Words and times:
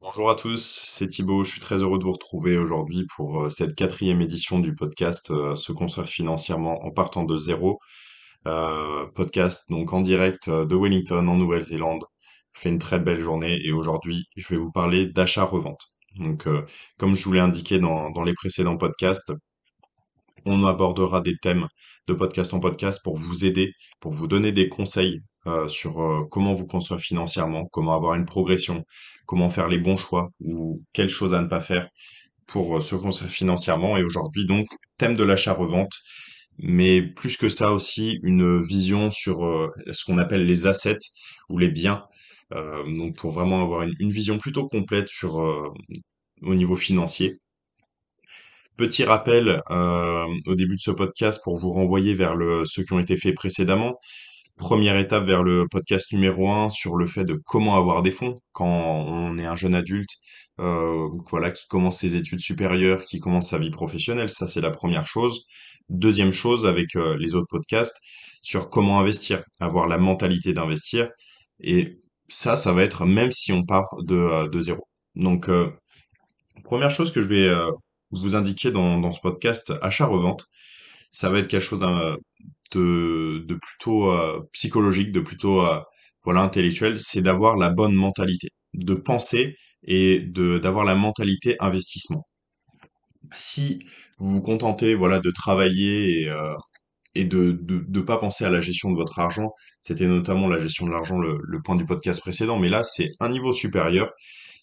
Bonjour 0.00 0.30
à 0.30 0.36
tous, 0.36 0.84
c'est 0.86 1.08
Thibaut. 1.08 1.42
Je 1.42 1.50
suis 1.50 1.60
très 1.60 1.82
heureux 1.82 1.98
de 1.98 2.04
vous 2.04 2.12
retrouver 2.12 2.56
aujourd'hui 2.56 3.04
pour 3.16 3.42
euh, 3.42 3.50
cette 3.50 3.74
quatrième 3.74 4.20
édition 4.20 4.60
du 4.60 4.74
podcast 4.74 5.30
euh, 5.32 5.56
Se 5.56 5.72
construire 5.72 6.08
financièrement 6.08 6.84
en 6.84 6.90
partant 6.92 7.24
de 7.24 7.36
zéro. 7.36 7.80
Euh, 8.46 9.06
podcast 9.14 9.64
donc 9.70 9.92
en 9.92 10.00
direct 10.00 10.48
de 10.50 10.76
Wellington 10.76 11.26
en 11.26 11.36
Nouvelle-Zélande. 11.36 12.04
Je 12.52 12.60
fais 12.60 12.68
une 12.68 12.78
très 12.78 13.00
belle 13.00 13.20
journée 13.20 13.58
et 13.64 13.72
aujourd'hui 13.72 14.26
je 14.36 14.48
vais 14.48 14.56
vous 14.56 14.70
parler 14.70 15.06
d'achat-revente. 15.06 15.80
Donc 16.16 16.46
comme 16.98 17.14
je 17.14 17.24
vous 17.24 17.32
l'ai 17.32 17.40
indiqué 17.40 17.78
dans, 17.80 18.10
dans 18.10 18.22
les 18.24 18.34
précédents 18.34 18.76
podcasts, 18.76 19.32
on 20.44 20.64
abordera 20.64 21.20
des 21.20 21.36
thèmes 21.36 21.66
de 22.06 22.14
podcast 22.14 22.54
en 22.54 22.60
podcast 22.60 23.00
pour 23.02 23.16
vous 23.16 23.44
aider, 23.44 23.72
pour 24.00 24.12
vous 24.12 24.28
donner 24.28 24.52
des 24.52 24.68
conseils 24.68 25.20
euh, 25.46 25.68
sur 25.68 26.02
euh, 26.02 26.24
comment 26.30 26.52
vous 26.52 26.66
construire 26.66 27.00
financièrement, 27.00 27.66
comment 27.66 27.94
avoir 27.94 28.14
une 28.14 28.26
progression, 28.26 28.84
comment 29.26 29.50
faire 29.50 29.68
les 29.68 29.78
bons 29.78 29.96
choix 29.96 30.30
ou 30.40 30.82
quelles 30.92 31.08
choses 31.08 31.32
à 31.32 31.40
ne 31.40 31.46
pas 31.46 31.60
faire 31.60 31.88
pour 32.46 32.78
euh, 32.78 32.80
se 32.80 32.96
construire 32.96 33.30
financièrement. 33.30 33.96
Et 33.96 34.02
aujourd'hui, 34.02 34.46
donc, 34.46 34.66
thème 34.98 35.16
de 35.16 35.24
l'achat-revente, 35.24 35.92
mais 36.58 37.02
plus 37.02 37.36
que 37.36 37.48
ça 37.48 37.72
aussi, 37.72 38.18
une 38.22 38.60
vision 38.60 39.10
sur 39.10 39.70
ce 39.90 40.04
qu'on 40.04 40.18
appelle 40.18 40.44
les 40.44 40.66
assets 40.66 40.98
ou 41.48 41.58
les 41.58 41.68
biens. 41.68 42.04
Donc, 42.50 43.16
pour 43.16 43.30
vraiment 43.30 43.62
avoir 43.62 43.82
une, 43.82 44.10
vision 44.10 44.38
plutôt 44.38 44.66
complète 44.66 45.06
sur 45.06 45.36
au 45.36 46.54
niveau 46.54 46.74
financier. 46.76 47.38
Petit 48.78 49.04
rappel 49.04 49.60
euh, 49.70 50.26
au 50.46 50.54
début 50.54 50.76
de 50.76 50.80
ce 50.80 50.92
podcast 50.92 51.40
pour 51.42 51.58
vous 51.58 51.70
renvoyer 51.70 52.14
vers 52.14 52.36
le, 52.36 52.64
ceux 52.64 52.84
qui 52.84 52.92
ont 52.92 53.00
été 53.00 53.16
faits 53.16 53.34
précédemment. 53.34 53.98
Première 54.56 54.96
étape 54.96 55.24
vers 55.24 55.42
le 55.42 55.66
podcast 55.68 56.12
numéro 56.12 56.48
un 56.48 56.70
sur 56.70 56.96
le 56.96 57.06
fait 57.06 57.24
de 57.24 57.40
comment 57.44 57.76
avoir 57.76 58.02
des 58.02 58.12
fonds 58.12 58.40
quand 58.52 58.66
on 58.66 59.36
est 59.36 59.46
un 59.46 59.56
jeune 59.56 59.74
adulte, 59.74 60.10
euh, 60.60 61.08
voilà, 61.28 61.50
qui 61.50 61.66
commence 61.66 61.98
ses 61.98 62.14
études 62.14 62.40
supérieures, 62.40 63.04
qui 63.04 63.18
commence 63.18 63.50
sa 63.50 63.58
vie 63.58 63.70
professionnelle. 63.70 64.28
Ça, 64.28 64.46
c'est 64.46 64.60
la 64.60 64.70
première 64.70 65.06
chose. 65.06 65.44
Deuxième 65.88 66.32
chose 66.32 66.64
avec 66.64 66.94
euh, 66.94 67.16
les 67.18 67.34
autres 67.34 67.48
podcasts 67.48 67.98
sur 68.42 68.70
comment 68.70 69.00
investir, 69.00 69.42
avoir 69.58 69.88
la 69.88 69.98
mentalité 69.98 70.52
d'investir. 70.52 71.08
Et 71.60 71.98
ça, 72.28 72.56
ça 72.56 72.72
va 72.72 72.84
être 72.84 73.06
même 73.06 73.32
si 73.32 73.52
on 73.52 73.64
part 73.64 73.88
de, 74.02 74.14
euh, 74.14 74.48
de 74.48 74.60
zéro. 74.60 74.86
Donc, 75.16 75.48
euh, 75.48 75.68
première 76.62 76.90
chose 76.90 77.10
que 77.10 77.20
je 77.20 77.26
vais 77.26 77.50
vous 78.10 78.34
indiquer 78.36 78.70
dans, 78.70 78.98
dans 78.98 79.12
ce 79.12 79.20
podcast 79.20 79.72
achat-revente, 79.82 80.46
ça 81.10 81.30
va 81.30 81.38
être 81.38 81.48
quelque 81.48 81.62
chose 81.62 81.80
de, 82.72 83.44
de 83.46 83.54
plutôt 83.54 84.12
euh, 84.12 84.40
psychologique, 84.52 85.12
de 85.12 85.20
plutôt 85.20 85.62
euh, 85.66 85.80
voilà 86.22 86.40
intellectuel, 86.42 86.98
c'est 86.98 87.22
d'avoir 87.22 87.56
la 87.56 87.70
bonne 87.70 87.94
mentalité, 87.94 88.48
de 88.74 88.94
penser 88.94 89.56
et 89.84 90.20
d'avoir 90.20 90.84
la 90.84 90.94
mentalité 90.94 91.56
investissement. 91.60 92.26
Si 93.32 93.78
vous 94.18 94.30
vous 94.30 94.42
contentez 94.42 94.94
voilà 94.94 95.18
de 95.20 95.30
travailler 95.30 96.22
et, 96.22 96.28
euh, 96.28 96.54
et 97.14 97.24
de, 97.24 97.58
de 97.62 98.00
pas 98.00 98.18
penser 98.18 98.44
à 98.44 98.50
la 98.50 98.60
gestion 98.60 98.90
de 98.90 98.96
votre 98.96 99.18
argent, 99.18 99.52
c'était 99.80 100.06
notamment 100.06 100.48
la 100.48 100.58
gestion 100.58 100.86
de 100.86 100.92
l'argent 100.92 101.18
le 101.18 101.62
point 101.62 101.76
du 101.76 101.84
podcast 101.86 102.20
précédent, 102.20 102.58
mais 102.58 102.68
là 102.68 102.82
c'est 102.82 103.08
un 103.20 103.28
niveau 103.28 103.52
supérieur 103.52 104.10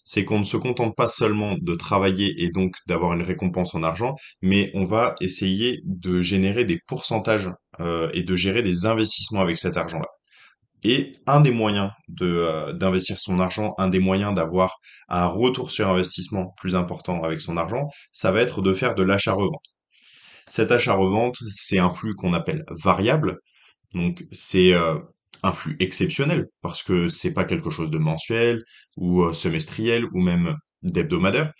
c'est 0.06 0.24
qu'on 0.24 0.38
ne 0.38 0.44
se 0.44 0.56
contente 0.56 0.96
pas 0.96 1.08
seulement 1.08 1.56
de 1.60 1.74
travailler 1.74 2.32
et 2.42 2.50
donc 2.50 2.76
d'avoir 2.86 3.12
une 3.12 3.22
récompense 3.22 3.74
en 3.74 3.82
argent, 3.82 4.14
mais 4.40 4.70
on 4.74 4.84
va 4.84 5.16
essayer 5.20 5.80
de 5.84 6.22
générer 6.22 6.64
des 6.64 6.78
pourcentages 6.86 7.50
euh, 7.80 8.08
et 8.14 8.22
de 8.22 8.36
gérer 8.36 8.62
des 8.62 8.86
investissements 8.86 9.40
avec 9.40 9.58
cet 9.58 9.76
argent-là. 9.76 10.06
Et 10.84 11.10
un 11.26 11.40
des 11.40 11.50
moyens 11.50 11.90
euh, 12.22 12.72
d'investir 12.72 13.18
son 13.18 13.40
argent, 13.40 13.74
un 13.78 13.88
des 13.88 13.98
moyens 13.98 14.32
d'avoir 14.32 14.76
un 15.08 15.26
retour 15.26 15.72
sur 15.72 15.88
investissement 15.88 16.54
plus 16.56 16.76
important 16.76 17.22
avec 17.24 17.40
son 17.40 17.56
argent, 17.56 17.88
ça 18.12 18.30
va 18.30 18.40
être 18.40 18.62
de 18.62 18.72
faire 18.72 18.94
de 18.94 19.02
l'achat-revente. 19.02 19.64
Cet 20.46 20.70
achat-revente, 20.70 21.36
c'est 21.48 21.80
un 21.80 21.90
flux 21.90 22.14
qu'on 22.14 22.32
appelle 22.32 22.64
variable, 22.70 23.38
donc 23.94 24.24
c'est 24.30 24.72
euh, 24.72 24.94
un 25.42 25.52
flux 25.52 25.76
exceptionnel 25.80 26.46
parce 26.62 26.82
que 26.82 27.08
c'est 27.08 27.34
pas 27.34 27.44
quelque 27.44 27.70
chose 27.70 27.90
de 27.90 27.98
mensuel 27.98 28.62
ou 28.96 29.22
euh, 29.22 29.32
semestriel 29.32 30.04
ou 30.12 30.20
même 30.20 30.56
d'hebdomadaire. 30.82 31.52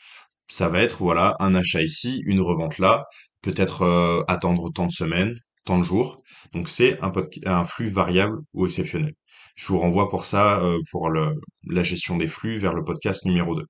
Ça 0.49 0.69
va 0.69 0.81
être 0.83 0.99
voilà 0.99 1.37
un 1.41 1.55
achat 1.55 1.83
ici, 1.83 2.23
une 2.27 2.41
revente 2.41 2.79
là, 2.79 3.05
peut-être 3.43 3.83
euh, 3.83 4.23
attendre 4.29 4.71
tant 4.73 4.87
de 4.87 4.93
semaines, 4.93 5.39
tant 5.65 5.79
de 5.79 5.83
jours. 5.85 6.23
Donc 6.53 6.69
c'est 6.69 6.99
un, 7.03 7.65
flux 7.65 7.89
variable 7.89 8.39
ou 8.55 8.67
exceptionnel. 8.67 9.15
Je 9.57 9.69
vous 9.69 9.79
renvoie 9.79 10.09
pour 10.09 10.25
ça, 10.27 10.61
euh, 10.63 10.79
pour 10.91 11.11
la 11.11 11.83
gestion 11.83 12.17
des 12.17 12.29
flux, 12.29 12.59
vers 12.59 12.75
le 12.75 12.85
podcast 12.85 13.25
numéro 13.25 13.55
2 13.57 13.65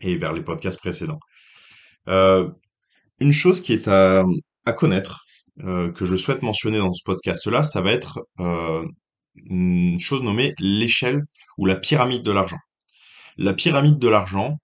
et 0.00 0.16
vers 0.16 0.32
les 0.32 0.42
podcasts 0.42 0.78
précédents. 0.78 1.20
Une 3.18 3.32
chose 3.32 3.60
qui 3.60 3.72
est 3.72 3.88
à 3.88 4.24
connaître, 4.76 5.25
euh, 5.64 5.90
que 5.90 6.04
je 6.04 6.16
souhaite 6.16 6.42
mentionner 6.42 6.78
dans 6.78 6.92
ce 6.92 7.02
podcast-là, 7.04 7.62
ça 7.62 7.80
va 7.80 7.92
être 7.92 8.20
euh, 8.40 8.84
une 9.34 9.98
chose 9.98 10.22
nommée 10.22 10.52
l'échelle 10.58 11.22
ou 11.58 11.66
la 11.66 11.76
pyramide 11.76 12.22
de 12.22 12.32
l'argent. 12.32 12.58
La 13.38 13.54
pyramide 13.54 13.98
de 13.98 14.08
l'argent, 14.08 14.56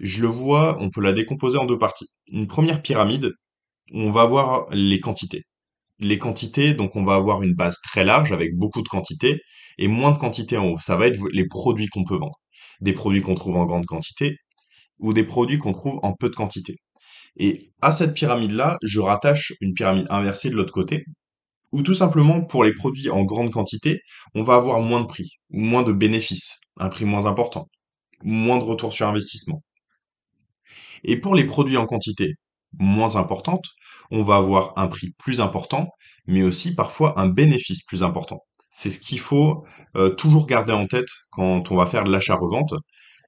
je 0.00 0.20
le 0.20 0.28
vois, 0.28 0.76
on 0.80 0.90
peut 0.90 1.00
la 1.00 1.12
décomposer 1.12 1.58
en 1.58 1.64
deux 1.66 1.78
parties. 1.78 2.08
Une 2.28 2.46
première 2.46 2.82
pyramide, 2.82 3.32
on 3.92 4.10
va 4.10 4.22
avoir 4.22 4.66
les 4.70 5.00
quantités. 5.00 5.42
Les 5.98 6.18
quantités, 6.18 6.74
donc 6.74 6.96
on 6.96 7.04
va 7.04 7.14
avoir 7.14 7.42
une 7.42 7.54
base 7.54 7.78
très 7.82 8.04
large 8.04 8.32
avec 8.32 8.54
beaucoup 8.56 8.82
de 8.82 8.88
quantités 8.88 9.40
et 9.78 9.88
moins 9.88 10.12
de 10.12 10.18
quantités 10.18 10.58
en 10.58 10.66
haut. 10.66 10.78
Ça 10.78 10.96
va 10.96 11.06
être 11.06 11.18
les 11.32 11.46
produits 11.46 11.88
qu'on 11.88 12.04
peut 12.04 12.16
vendre. 12.16 12.38
Des 12.80 12.92
produits 12.92 13.22
qu'on 13.22 13.34
trouve 13.34 13.56
en 13.56 13.64
grande 13.64 13.86
quantité 13.86 14.36
ou 14.98 15.12
des 15.12 15.24
produits 15.24 15.58
qu'on 15.58 15.72
trouve 15.72 15.98
en 16.02 16.12
peu 16.14 16.28
de 16.28 16.34
quantité. 16.34 16.76
Et 17.36 17.70
à 17.82 17.92
cette 17.92 18.14
pyramide-là, 18.14 18.78
je 18.82 19.00
rattache 19.00 19.52
une 19.60 19.74
pyramide 19.74 20.06
inversée 20.10 20.50
de 20.50 20.54
l'autre 20.56 20.72
côté, 20.72 21.04
ou 21.72 21.82
tout 21.82 21.94
simplement 21.94 22.42
pour 22.42 22.64
les 22.64 22.72
produits 22.72 23.10
en 23.10 23.24
grande 23.24 23.52
quantité, 23.52 24.00
on 24.34 24.42
va 24.42 24.54
avoir 24.54 24.80
moins 24.80 25.00
de 25.00 25.06
prix, 25.06 25.32
moins 25.50 25.82
de 25.82 25.92
bénéfices, 25.92 26.56
un 26.78 26.88
prix 26.88 27.04
moins 27.04 27.26
important, 27.26 27.68
moins 28.22 28.58
de 28.58 28.64
retour 28.64 28.92
sur 28.92 29.08
investissement. 29.08 29.62
Et 31.04 31.18
pour 31.18 31.34
les 31.34 31.44
produits 31.44 31.76
en 31.76 31.86
quantité 31.86 32.34
moins 32.78 33.16
importante, 33.16 33.64
on 34.10 34.22
va 34.22 34.36
avoir 34.36 34.72
un 34.76 34.86
prix 34.86 35.10
plus 35.18 35.40
important, 35.40 35.88
mais 36.26 36.42
aussi 36.42 36.74
parfois 36.74 37.18
un 37.18 37.28
bénéfice 37.28 37.82
plus 37.82 38.02
important. 38.02 38.40
C'est 38.70 38.90
ce 38.90 39.00
qu'il 39.00 39.20
faut 39.20 39.64
euh, 39.96 40.10
toujours 40.10 40.46
garder 40.46 40.72
en 40.72 40.86
tête 40.86 41.08
quand 41.30 41.70
on 41.70 41.76
va 41.76 41.86
faire 41.86 42.04
de 42.04 42.10
l'achat-revente, 42.10 42.74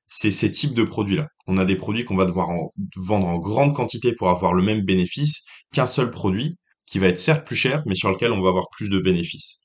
c'est 0.08 0.30
ces 0.32 0.50
types 0.50 0.74
de 0.74 0.82
produits-là. 0.82 1.28
On 1.46 1.58
a 1.58 1.64
des 1.64 1.76
produits 1.76 2.04
qu'on 2.04 2.16
va 2.16 2.24
devoir 2.24 2.50
en- 2.50 2.72
vendre 2.96 3.28
en 3.28 3.38
grande 3.38 3.74
quantité 3.74 4.12
pour 4.14 4.30
avoir 4.30 4.54
le 4.54 4.62
même 4.64 4.80
bénéfice 4.82 5.44
qu'un 5.72 5.86
seul 5.86 6.10
produit 6.10 6.56
qui 6.86 6.98
va 6.98 7.08
être 7.08 7.18
certes 7.18 7.46
plus 7.46 7.56
cher, 7.56 7.82
mais 7.86 7.94
sur 7.94 8.10
lequel 8.10 8.32
on 8.32 8.40
va 8.40 8.48
avoir 8.48 8.68
plus 8.70 8.88
de 8.88 8.98
bénéfices. 8.98 9.60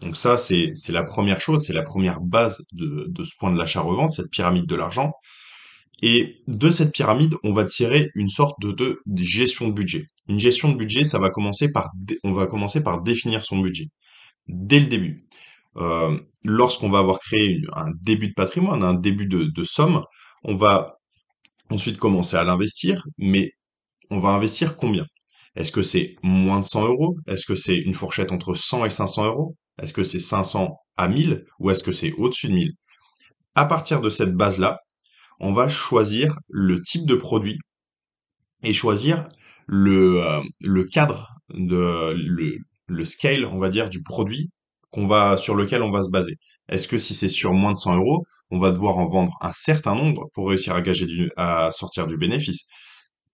Donc 0.00 0.16
ça, 0.16 0.36
c'est 0.36 0.72
la 0.88 1.04
première 1.04 1.40
chose, 1.40 1.64
c'est 1.64 1.72
la 1.72 1.82
première 1.82 2.20
base 2.20 2.64
de, 2.72 3.24
ce 3.24 3.32
point 3.38 3.52
de 3.52 3.56
l'achat-revente, 3.58 4.10
cette 4.10 4.30
pyramide 4.30 4.66
de 4.66 4.74
l'argent. 4.74 5.12
Et 6.02 6.42
de 6.48 6.70
cette 6.70 6.92
pyramide, 6.92 7.34
on 7.44 7.52
va 7.52 7.64
tirer 7.64 8.10
une 8.14 8.28
sorte 8.28 8.60
de, 8.60 8.72
de, 8.72 9.00
de 9.06 9.22
gestion 9.22 9.68
de 9.68 9.72
budget. 9.72 10.08
Une 10.28 10.40
gestion 10.40 10.70
de 10.70 10.76
budget, 10.76 11.04
ça 11.04 11.18
va 11.18 11.30
commencer 11.30 11.70
par, 11.70 11.90
on 12.24 12.32
va 12.32 12.46
commencer 12.46 12.82
par 12.82 13.00
définir 13.00 13.44
son 13.44 13.60
budget 13.60 13.88
dès 14.48 14.80
le 14.80 14.86
début. 14.86 15.26
Euh, 15.76 16.18
lorsqu'on 16.44 16.90
va 16.90 16.98
avoir 16.98 17.18
créé 17.18 17.60
un 17.74 17.90
début 18.02 18.28
de 18.28 18.34
patrimoine, 18.34 18.82
un 18.82 18.94
début 18.94 19.26
de, 19.26 19.64
somme, 19.64 20.02
on 20.44 20.54
va 20.54 20.98
ensuite 21.70 21.96
commencer 21.98 22.36
à 22.36 22.44
l'investir, 22.44 23.04
mais 23.18 23.50
on 24.10 24.18
va 24.18 24.30
investir 24.30 24.76
combien? 24.76 25.06
Est-ce 25.56 25.72
que 25.72 25.82
c'est 25.82 26.16
moins 26.22 26.60
de 26.60 26.64
100 26.64 26.86
euros? 26.86 27.16
Est-ce 27.26 27.46
que 27.46 27.54
c'est 27.54 27.78
une 27.78 27.94
fourchette 27.94 28.32
entre 28.32 28.54
100 28.54 28.84
et 28.84 28.90
500 28.90 29.26
euros? 29.26 29.56
Est-ce 29.80 29.92
que 29.92 30.02
c'est 30.02 30.20
500 30.20 30.76
à 30.96 31.08
1000 31.08 31.44
ou 31.58 31.70
est-ce 31.70 31.82
que 31.82 31.92
c'est 31.92 32.12
au-dessus 32.12 32.48
de 32.48 32.54
1000? 32.54 32.72
À 33.54 33.64
partir 33.66 34.00
de 34.00 34.10
cette 34.10 34.34
base-là, 34.34 34.78
on 35.40 35.52
va 35.52 35.68
choisir 35.68 36.36
le 36.48 36.80
type 36.80 37.06
de 37.06 37.14
produit 37.14 37.58
et 38.64 38.72
choisir 38.72 39.28
le, 39.66 40.22
euh, 40.24 40.84
cadre 40.92 41.34
de 41.50 42.14
le, 42.16 42.58
le 42.86 43.04
scale, 43.04 43.44
on 43.46 43.58
va 43.58 43.68
dire, 43.68 43.88
du 43.88 44.02
produit 44.02 44.50
qu'on 44.94 45.08
va 45.08 45.36
sur 45.36 45.56
lequel 45.56 45.82
on 45.82 45.90
va 45.90 46.04
se 46.04 46.10
baser. 46.10 46.36
Est-ce 46.68 46.86
que 46.86 46.98
si 46.98 47.16
c'est 47.16 47.28
sur 47.28 47.52
moins 47.52 47.72
de 47.72 47.76
100 47.76 47.96
euros, 47.96 48.24
on 48.52 48.60
va 48.60 48.70
devoir 48.70 48.96
en 48.98 49.06
vendre 49.06 49.36
un 49.40 49.52
certain 49.52 49.96
nombre 49.96 50.28
pour 50.32 50.48
réussir 50.48 50.80
à 51.36 51.70
sortir 51.72 52.06
du 52.06 52.16
bénéfice? 52.16 52.60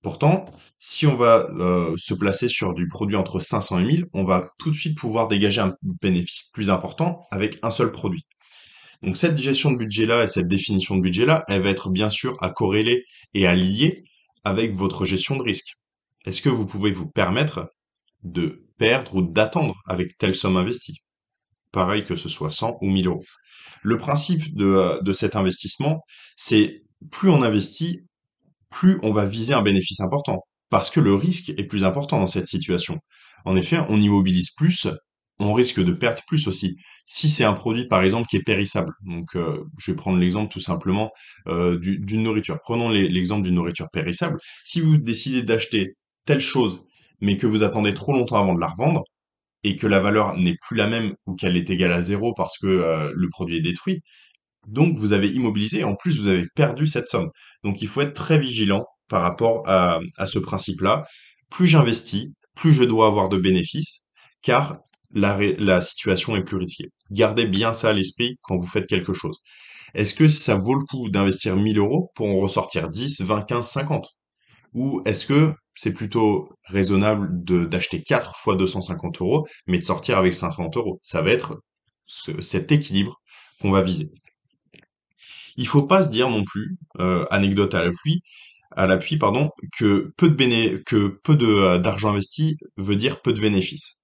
Pourtant, 0.03 0.47
si 0.79 1.07
on 1.07 1.17
va 1.17 1.47
euh, 1.59 1.95
se 1.99 2.15
placer 2.15 2.49
sur 2.49 2.73
du 2.73 2.89
produit 2.89 3.17
entre 3.17 3.41
500 3.41 3.81
et 3.81 3.85
1000, 3.85 4.07
on 4.15 4.25
va 4.25 4.49
tout 4.59 4.71
de 4.71 4.75
suite 4.75 4.97
pouvoir 4.97 5.29
dégager 5.29 5.61
un 5.61 5.75
bénéfice 5.83 6.45
plus 6.55 6.71
important 6.71 7.27
avec 7.31 7.59
un 7.63 7.71
seul 7.71 7.93
produit. 7.93 8.25
Donc 9.03 9.19
cette 9.19 9.37
gestion 9.37 9.71
de 9.71 9.77
budget-là 9.77 10.25
et 10.25 10.29
cette 10.29 10.49
définition 10.49 10.97
de 10.97 11.03
budget-là, 11.03 11.45
elle 11.49 11.61
va 11.61 11.69
être 11.69 11.91
bien 11.91 12.09
sûr 12.09 12.39
à 12.43 12.49
corréler 12.49 13.05
et 13.35 13.47
à 13.47 13.55
lier 13.55 14.05
avec 14.45 14.73
votre 14.73 15.05
gestion 15.05 15.37
de 15.37 15.43
risque. 15.43 15.75
Est-ce 16.25 16.41
que 16.41 16.49
vous 16.49 16.67
pouvez 16.67 16.91
vous 16.91 17.07
permettre 17.07 17.69
de 18.23 18.67
perdre 18.79 19.17
ou 19.17 19.23
d'attendre 19.23 19.77
avec 19.87 20.17
telle 20.17 20.35
somme 20.35 20.57
investie? 20.57 21.03
Pareil 21.73 22.05
que 22.05 22.17
ce 22.17 22.29
soit 22.29 22.51
100 22.51 22.77
ou 22.81 22.91
1000 22.91 23.07
euros. 23.09 23.25
Le 23.83 23.97
principe 23.99 24.55
de, 24.57 24.67
euh, 24.67 25.01
de 25.03 25.13
cet 25.13 25.37
investissement, 25.37 26.03
c'est 26.37 26.83
plus 27.11 27.31
on 27.31 27.43
investit, 27.43 28.03
plus 28.71 28.99
on 29.03 29.13
va 29.13 29.27
viser 29.27 29.55
un 29.55 29.63
bénéfice 29.63 30.01
important. 30.01 30.41
Parce 30.71 30.91
que 30.91 31.01
le 31.01 31.15
risque 31.15 31.51
est 31.51 31.65
plus 31.65 31.85
important 31.85 32.19
dans 32.21 32.27
cette 32.29 32.47
situation. 32.47 32.99
En 33.45 33.57
effet, 33.57 33.79
on 33.89 34.01
immobilise 34.01 34.51
plus, 34.51 34.87
on 35.41 35.53
risque 35.55 35.83
de 35.83 35.93
perdre 35.93 36.23
plus 36.29 36.47
aussi. 36.47 36.77
Si 37.07 37.29
c'est 37.31 37.45
un 37.45 37.55
produit, 37.55 37.89
par 37.89 38.03
exemple, 38.03 38.27
qui 38.29 38.37
est 38.37 38.43
périssable, 38.45 38.93
donc 39.05 39.35
euh, 39.35 39.65
je 39.79 39.91
vais 39.91 39.97
prendre 39.97 40.19
l'exemple 40.19 40.53
tout 40.53 40.61
simplement 40.61 41.11
euh, 41.49 41.79
du- 41.79 41.99
d'une 41.99 42.23
nourriture. 42.23 42.59
Prenons 42.63 42.91
l'exemple 42.91 43.43
d'une 43.43 43.55
nourriture 43.55 43.89
périssable. 43.93 44.39
Si 44.65 44.81
vous 44.81 44.99
décidez 44.99 45.43
d'acheter 45.43 45.97
telle 46.27 46.41
chose, 46.41 46.85
mais 47.21 47.37
que 47.37 47.47
vous 47.47 47.63
attendez 47.65 47.95
trop 47.95 48.13
longtemps 48.13 48.39
avant 48.41 48.55
de 48.55 48.61
la 48.61 48.69
revendre, 48.69 49.03
et 49.65 49.77
que 49.77 49.87
la 49.87 50.01
valeur 50.01 50.37
n'est 50.37 50.57
plus 50.67 50.77
la 50.77 50.87
même 50.87 51.15
ou 51.27 51.35
qu'elle 51.35 51.57
est 51.57 51.71
égale 51.71 51.93
à 51.93 52.03
zéro 52.03 52.35
parce 52.35 52.59
que 52.59 52.67
euh, 52.67 53.13
le 53.15 53.29
produit 53.29 53.59
est 53.59 53.63
détruit, 53.63 54.01
donc 54.67 54.97
vous 54.97 55.13
avez 55.13 55.29
immobilisé 55.29 55.85
en 55.85 55.95
plus 55.95 56.21
vous 56.21 56.29
avez 56.29 56.47
perdu 56.55 56.87
cette 56.87 57.07
somme. 57.07 57.31
Donc 57.65 57.83
il 57.83 57.89
faut 57.89 58.01
être 58.01 58.15
très 58.15 58.39
vigilant 58.39 58.85
par 59.09 59.23
rapport 59.23 59.63
à, 59.67 60.01
ce 60.27 60.39
principe-là. 60.39 61.05
Plus 61.51 61.67
j'investis, 61.67 62.29
plus 62.55 62.73
je 62.73 62.85
dois 62.85 63.07
avoir 63.07 63.29
de 63.29 63.39
bénéfices, 63.39 64.05
car 64.43 64.79
la, 65.13 65.39
la 65.59 65.81
situation 65.81 66.37
est 66.37 66.45
plus 66.45 66.57
risquée. 66.57 66.87
Gardez 67.11 67.47
bien 67.47 67.73
ça 67.73 67.89
à 67.91 67.93
l'esprit 67.93 68.37
quand 68.43 68.57
vous 68.57 68.67
faites 68.67 68.87
quelque 68.87 69.13
chose. 69.13 69.41
Est-ce 69.95 70.15
que 70.15 70.29
ça 70.29 70.55
vaut 70.55 70.75
le 70.75 70.85
coup 70.85 71.09
d'investir 71.11 71.57
1000 71.57 71.79
euros 71.79 72.13
pour 72.15 72.29
en 72.29 72.37
ressortir 72.37 72.89
10, 72.89 73.23
20, 73.23 73.43
15, 73.43 73.69
50? 73.69 74.09
Ou 74.75 75.03
est-ce 75.05 75.27
que 75.27 75.55
c'est 75.75 75.93
plutôt 75.93 76.51
raisonnable 76.67 77.29
d'acheter 77.69 78.03
4 78.03 78.37
fois 78.37 78.57
250 78.57 79.21
euros, 79.21 79.47
mais 79.67 79.79
de 79.79 79.85
sortir 79.85 80.19
avec 80.19 80.35
50 80.35 80.77
euros? 80.77 80.99
Ça 81.03 81.23
va 81.23 81.31
être 81.31 81.61
ce- 82.07 82.41
cet 82.41 82.73
équilibre 82.73 83.21
qu'on 83.61 83.71
va 83.71 83.83
viser. 83.83 84.11
Il 85.57 85.67
faut 85.67 85.87
pas 85.87 86.03
se 86.03 86.09
dire 86.11 86.29
non 86.31 86.45
plus, 86.45 86.77
euh, 87.01 87.25
anecdote 87.31 87.75
à 87.75 87.85
l'appui, 87.85 88.23
à 88.73 88.87
l'appui, 88.87 89.19
pardon, 89.19 89.51
que 89.79 90.13
peu 90.17 90.29
de 90.29 90.35
béné 90.35 90.77
que 90.87 91.09
peu 91.25 91.37
euh, 91.43 91.79
d'argent 91.79 92.11
investi 92.11 92.57
veut 92.77 92.97
dire 92.97 93.21
peu 93.23 93.33
de 93.33 93.41
bénéfices. 93.41 94.03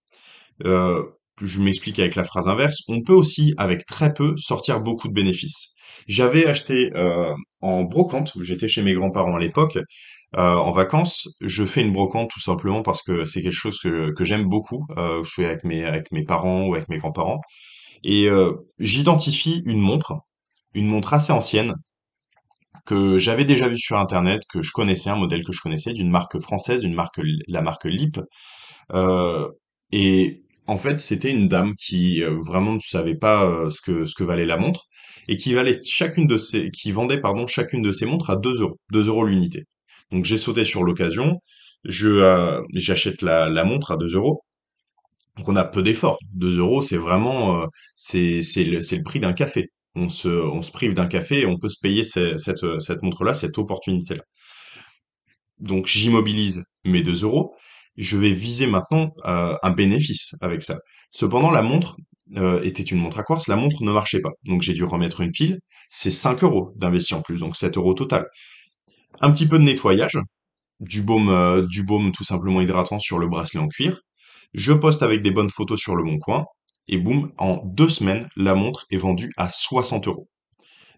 Euh, 0.67 1.05
je 1.43 1.61
m'explique 1.63 1.99
avec 2.01 2.17
la 2.17 2.25
phrase 2.25 2.49
inverse. 2.49 2.79
On 2.89 3.03
peut 3.03 3.15
aussi, 3.15 3.55
avec 3.59 3.87
très 3.87 4.15
peu, 4.15 4.35
sortir 4.39 4.81
beaucoup 4.83 5.09
de 5.09 5.15
bénéfices. 5.15 5.75
J'avais 6.09 6.47
acheté 6.47 6.91
en 7.63 7.83
brocante, 7.85 8.33
j'étais 8.43 8.69
chez 8.69 8.83
mes 8.83 8.95
grands-parents 8.95 9.37
à 9.37 9.41
l'époque, 9.41 9.79
euh, 10.35 10.55
en 10.55 10.73
vacances. 10.73 11.29
Je 11.41 11.65
fais 11.65 11.81
une 11.83 11.93
brocante 11.93 12.31
tout 12.31 12.41
simplement 12.41 12.83
parce 12.83 13.03
que 13.03 13.25
c'est 13.25 13.43
quelque 13.43 13.53
chose 13.53 13.79
que, 13.79 14.13
j'aime 14.21 14.47
beaucoup. 14.47 14.85
Euh, 14.97 15.23
je 15.23 15.31
fais 15.31 15.47
avec 15.47 15.65
mes, 15.65 16.25
parents 16.25 16.67
ou 16.67 16.75
avec 16.75 16.89
mes 16.89 16.99
grands-parents. 16.99 17.41
Et 18.05 18.29
euh, 18.29 18.53
j'identifie 18.79 19.63
une 19.67 19.81
montre, 19.81 20.15
une 20.75 20.89
montre 20.89 21.15
assez 21.15 21.33
ancienne, 21.33 21.75
que 22.85 23.19
j'avais 23.19 23.45
déjà 23.45 23.69
vu 23.69 23.79
sur 23.79 23.99
Internet, 23.99 24.43
que 24.49 24.63
je 24.63 24.71
connaissais, 24.73 25.11
un 25.11 25.17
modèle 25.17 25.45
que 25.45 25.53
je 25.53 25.61
connaissais, 25.61 25.93
d'une 25.93 26.11
marque 26.11 26.39
française, 26.39 26.87
la 27.49 27.63
marque 27.63 27.85
Lip. 27.85 28.21
Et 29.93 30.43
en 30.67 30.77
fait, 30.79 30.99
c'était 31.01 31.31
une 31.31 31.49
dame 31.49 31.75
qui 31.77 32.23
vraiment 32.23 32.75
ne 32.75 32.81
savait 32.81 33.17
pas 33.17 33.71
ce 33.71 33.81
que 33.81 34.25
valait 34.25 34.47
la 34.47 34.57
montre 34.57 34.87
et 35.29 35.37
qui 35.37 35.55
valait 35.55 35.81
chacune 35.85 36.27
de 36.27 36.37
ces, 36.37 36.71
qui 36.71 36.93
vendait 36.93 37.21
pardon 37.21 37.47
chacune 37.47 37.83
de 37.83 37.93
ces 37.93 38.07
montres 38.07 38.31
à 38.31 38.37
2 38.37 38.61
euros, 38.61 38.79
2 38.93 39.09
euros 39.09 39.25
l'unité. 39.25 39.65
Donc 40.13 40.25
j'ai 40.25 40.37
sauté 40.39 40.65
sur 40.65 40.83
l'occasion, 40.85 41.41
euh, 42.05 42.63
j'achète 42.75 43.23
la, 43.23 43.49
la 43.49 43.65
montre 43.65 43.93
à 43.93 43.97
2 43.97 44.15
euros. 44.15 44.43
Donc 45.37 45.49
on 45.49 45.57
a 45.57 45.65
peu 45.65 45.83
d'efforts. 45.83 46.19
2 46.35 46.59
euros, 46.59 46.83
c'est 46.83 46.97
vraiment 46.99 47.63
euh, 47.63 47.67
c'est 47.97 48.41
le, 48.65 48.79
le 48.79 49.03
prix 49.05 49.21
d'un 49.21 49.33
café. 49.35 49.71
On 49.95 50.09
se 50.09 50.29
on 50.29 50.63
se 50.63 50.73
prive 50.73 50.95
d'un 50.95 51.07
café 51.07 51.41
et 51.43 51.47
on 51.47 51.59
peut 51.59 51.69
se 51.71 51.81
payer 51.81 52.05
ce- 52.05 52.37
cette 52.39 52.65
cette 52.81 53.03
montre-là, 53.03 53.35
cette 53.35 53.59
opportunité-là. 53.59 54.23
Donc 55.59 55.87
j'immobilise 55.87 56.63
mes 56.85 57.03
2 57.03 57.23
euros. 57.25 57.55
Je 57.97 58.17
vais 58.19 58.33
viser 58.33 58.67
maintenant 58.67 59.11
euh, 59.27 59.55
un 59.63 59.71
bénéfice 59.71 60.35
avec 60.41 60.63
ça. 60.63 60.79
Cependant, 61.11 61.51
la 61.51 61.63
montre 61.63 61.97
euh, 62.37 62.61
était 62.63 62.83
une 62.83 62.99
montre 62.99 63.19
à 63.19 63.23
quartz, 63.23 63.49
la 63.49 63.57
montre 63.57 63.83
ne 63.83 63.93
marchait 63.93 64.21
pas. 64.21 64.33
Donc 64.45 64.63
j'ai 64.63 64.75
dû 64.75 64.85
remettre 64.85 65.23
une 65.23 65.31
pile. 65.33 65.59
C'est 65.89 66.11
5 66.11 66.43
euros 66.45 66.73
d'investi 66.77 67.15
en 67.15 67.23
plus, 67.23 67.41
donc 67.41 67.57
7 67.57 67.77
euros 67.79 67.95
total. 67.95 68.27
Un 69.21 69.33
petit 69.33 69.47
peu 69.47 69.59
de 69.59 69.65
nettoyage, 69.65 70.19
du 70.81 71.03
baume, 71.03 71.29
euh, 71.31 71.67
du 71.67 71.83
baume 71.83 72.13
tout 72.13 72.25
simplement 72.25 72.61
hydratant 72.61 72.99
sur 72.99 73.19
le 73.19 73.29
bracelet 73.29 73.61
en 73.61 73.69
cuir. 73.69 74.01
Je 74.55 74.73
poste 74.73 75.03
avec 75.03 75.23
des 75.23 75.31
bonnes 75.31 75.51
photos 75.51 75.81
sur 75.81 75.97
le 75.97 76.05
bon 76.05 76.19
coin. 76.19 76.45
Et 76.89 76.99
boum, 76.99 77.33
en 77.39 77.63
deux 77.65 77.89
semaines, 77.89 78.29
la 78.37 78.55
montre 78.55 78.87
est 78.91 78.97
vendue 78.97 79.33
à 79.37 79.49
60 79.51 80.07
euros. 80.07 80.29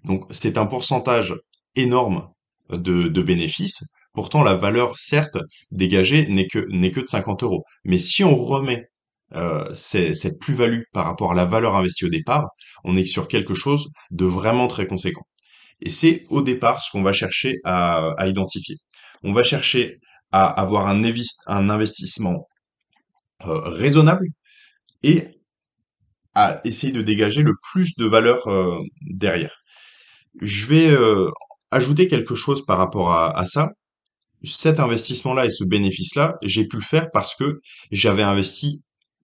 Donc 0.04 0.24
c'est 0.30 0.58
un 0.58 0.66
pourcentage 0.66 1.34
énorme 1.76 2.28
de, 2.70 3.08
de 3.08 3.22
bénéfices. 3.22 3.82
Pourtant, 4.12 4.42
la 4.42 4.54
valeur, 4.54 4.98
certes, 4.98 5.38
dégagée 5.70 6.26
n'est 6.26 6.46
que, 6.46 6.58
de 6.58 7.06
50 7.06 7.42
euros. 7.42 7.64
Mais 7.84 7.98
si 7.98 8.24
on 8.24 8.36
remet 8.36 8.86
euh, 9.34 9.72
cette 9.74 10.38
plus-value 10.40 10.82
par 10.92 11.04
rapport 11.06 11.32
à 11.32 11.34
la 11.34 11.44
valeur 11.44 11.76
investie 11.76 12.04
au 12.04 12.08
départ, 12.08 12.48
on 12.84 12.96
est 12.96 13.04
sur 13.04 13.28
quelque 13.28 13.54
chose 13.54 13.88
de 14.10 14.24
vraiment 14.24 14.66
très 14.66 14.86
conséquent. 14.86 15.26
Et 15.80 15.90
c'est 15.90 16.26
au 16.28 16.42
départ 16.42 16.82
ce 16.82 16.90
qu'on 16.90 17.02
va 17.02 17.12
chercher 17.12 17.56
à, 17.64 18.14
identifier. 18.26 18.76
On 19.22 19.32
va 19.32 19.44
chercher 19.44 19.98
à 20.32 20.46
avoir 20.46 20.88
un, 20.88 21.02
investissement 21.46 22.46
euh, 23.46 23.60
raisonnable 23.70 24.26
et 25.02 25.28
à 26.34 26.60
essayer 26.64 26.92
de 26.92 27.02
dégager 27.02 27.42
le 27.42 27.54
plus 27.72 27.94
de 27.96 28.04
valeur 28.04 28.46
euh, 28.48 28.78
derrière. 29.00 29.62
Je 30.40 30.66
vais 30.66 30.90
euh, 30.90 31.30
ajouter 31.70 32.08
quelque 32.08 32.34
chose 32.34 32.64
par 32.64 32.78
rapport 32.78 33.12
à 33.12 33.44
ça. 33.44 33.70
Cet 34.44 34.78
investissement-là 34.78 35.46
et 35.46 35.50
ce 35.50 35.64
bénéfice-là, 35.64 36.36
j'ai 36.42 36.66
pu 36.66 36.76
le 36.76 36.82
faire 36.82 37.10
parce 37.12 37.34
que 37.34 37.60
j'avais 37.90 38.22
investi 38.22 38.80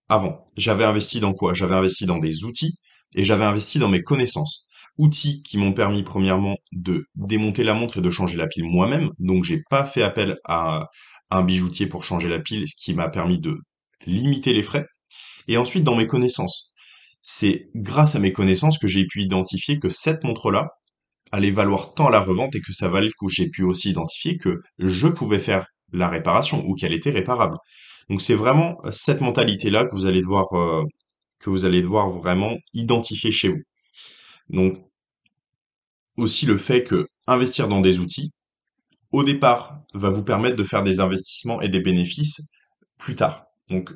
avant. 0.08 0.44
J'avais 0.56 0.84
investi 0.84 1.20
dans 1.20 1.32
quoi? 1.32 1.54
J'avais 1.54 1.74
investi 1.74 2.06
dans 2.06 2.18
des 2.18 2.44
outils 2.44 2.74
et 3.14 3.24
j'avais 3.24 3.44
investi 3.44 3.78
dans 3.78 3.88
mes 3.88 4.02
connaissances. 4.02 4.66
Outils 4.98 5.42
qui 5.42 5.58
m'ont 5.58 5.72
permis 5.72 6.02
premièrement 6.02 6.56
de 6.72 7.06
démonter 7.16 7.64
la 7.64 7.74
montre 7.74 7.98
et 7.98 8.00
de 8.00 8.10
changer 8.10 8.36
la 8.36 8.46
pile 8.46 8.64
moi-même. 8.64 9.10
Donc 9.18 9.44
j'ai 9.44 9.62
pas 9.70 9.84
fait 9.84 10.02
appel 10.02 10.36
à 10.44 10.88
un 11.30 11.42
bijoutier 11.42 11.86
pour 11.86 12.04
changer 12.04 12.28
la 12.28 12.38
pile, 12.38 12.68
ce 12.68 12.74
qui 12.76 12.94
m'a 12.94 13.08
permis 13.08 13.38
de 13.38 13.56
limiter 14.06 14.52
les 14.52 14.62
frais. 14.62 14.86
Et 15.48 15.56
ensuite 15.56 15.84
dans 15.84 15.96
mes 15.96 16.06
connaissances. 16.06 16.70
C'est 17.22 17.68
grâce 17.74 18.14
à 18.14 18.18
mes 18.18 18.32
connaissances 18.32 18.78
que 18.78 18.86
j'ai 18.86 19.06
pu 19.06 19.22
identifier 19.22 19.78
que 19.78 19.88
cette 19.88 20.24
montre-là, 20.24 20.68
allait 21.34 21.50
valoir 21.50 21.94
tant 21.94 22.08
la 22.08 22.20
revente 22.20 22.54
et 22.54 22.60
que 22.60 22.72
ça 22.72 22.88
valait 22.88 23.08
le 23.08 23.12
coup. 23.18 23.28
J'ai 23.28 23.48
pu 23.48 23.64
aussi 23.64 23.90
identifier 23.90 24.36
que 24.38 24.60
je 24.78 25.08
pouvais 25.08 25.40
faire 25.40 25.66
la 25.92 26.08
réparation 26.08 26.64
ou 26.66 26.74
qu'elle 26.74 26.92
était 26.92 27.10
réparable. 27.10 27.56
Donc 28.08 28.22
c'est 28.22 28.34
vraiment 28.34 28.76
cette 28.92 29.20
mentalité-là 29.20 29.84
que 29.84 29.94
vous 29.94 30.06
allez 30.06 30.20
devoir 30.20 30.52
euh, 30.54 30.82
que 31.40 31.50
vous 31.50 31.64
allez 31.64 31.82
devoir 31.82 32.10
vraiment 32.10 32.56
identifier 32.72 33.32
chez 33.32 33.48
vous. 33.48 33.60
Donc 34.48 34.78
aussi 36.16 36.46
le 36.46 36.56
fait 36.56 36.84
que 36.84 37.06
investir 37.26 37.68
dans 37.68 37.80
des 37.80 37.98
outils 37.98 38.30
au 39.12 39.24
départ 39.24 39.80
va 39.94 40.10
vous 40.10 40.24
permettre 40.24 40.56
de 40.56 40.64
faire 40.64 40.82
des 40.82 41.00
investissements 41.00 41.60
et 41.60 41.68
des 41.68 41.80
bénéfices 41.80 42.48
plus 42.98 43.14
tard. 43.14 43.46
Donc 43.68 43.92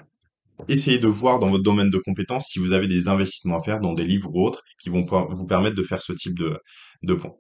essayez 0.69 0.99
de 0.99 1.09
voir 1.09 1.39
dans 1.39 1.51
votre 1.51 1.65
domaine 1.65 1.91
de 1.91 1.99
compétences 1.99 2.49
si 2.49 2.59
vous 2.59 2.73
avez 2.73 2.87
des 2.87 3.09
investissements 3.09 3.59
à 3.59 3.63
faire 3.63 3.81
dans 3.81 3.95
des 3.95 4.05
livres 4.05 4.31
ou 4.33 4.45
autres 4.45 4.63
qui 4.81 4.91
vont 4.91 5.05
vous 5.31 5.47
permettre 5.47 5.77
de 5.77 5.83
faire 5.83 6.03
ce 6.03 6.13
type 6.13 6.39
de, 6.39 6.59
de 7.03 7.15
points. 7.15 7.35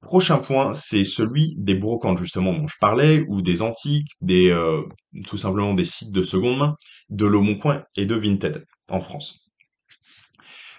Prochain 0.00 0.38
point, 0.38 0.74
c'est 0.74 1.02
celui 1.02 1.54
des 1.56 1.74
brocantes 1.74 2.18
justement 2.18 2.52
dont 2.52 2.68
je 2.68 2.76
parlais, 2.80 3.24
ou 3.28 3.42
des 3.42 3.62
antiques, 3.62 4.12
des 4.20 4.48
euh, 4.50 4.82
tout 5.26 5.36
simplement 5.36 5.74
des 5.74 5.84
sites 5.84 6.12
de 6.12 6.22
seconde 6.22 6.58
main, 6.58 6.76
de 7.10 7.26
Leboncoin 7.26 7.82
et 7.96 8.06
de 8.06 8.14
Vinted 8.14 8.64
en 8.88 9.00
France. 9.00 9.47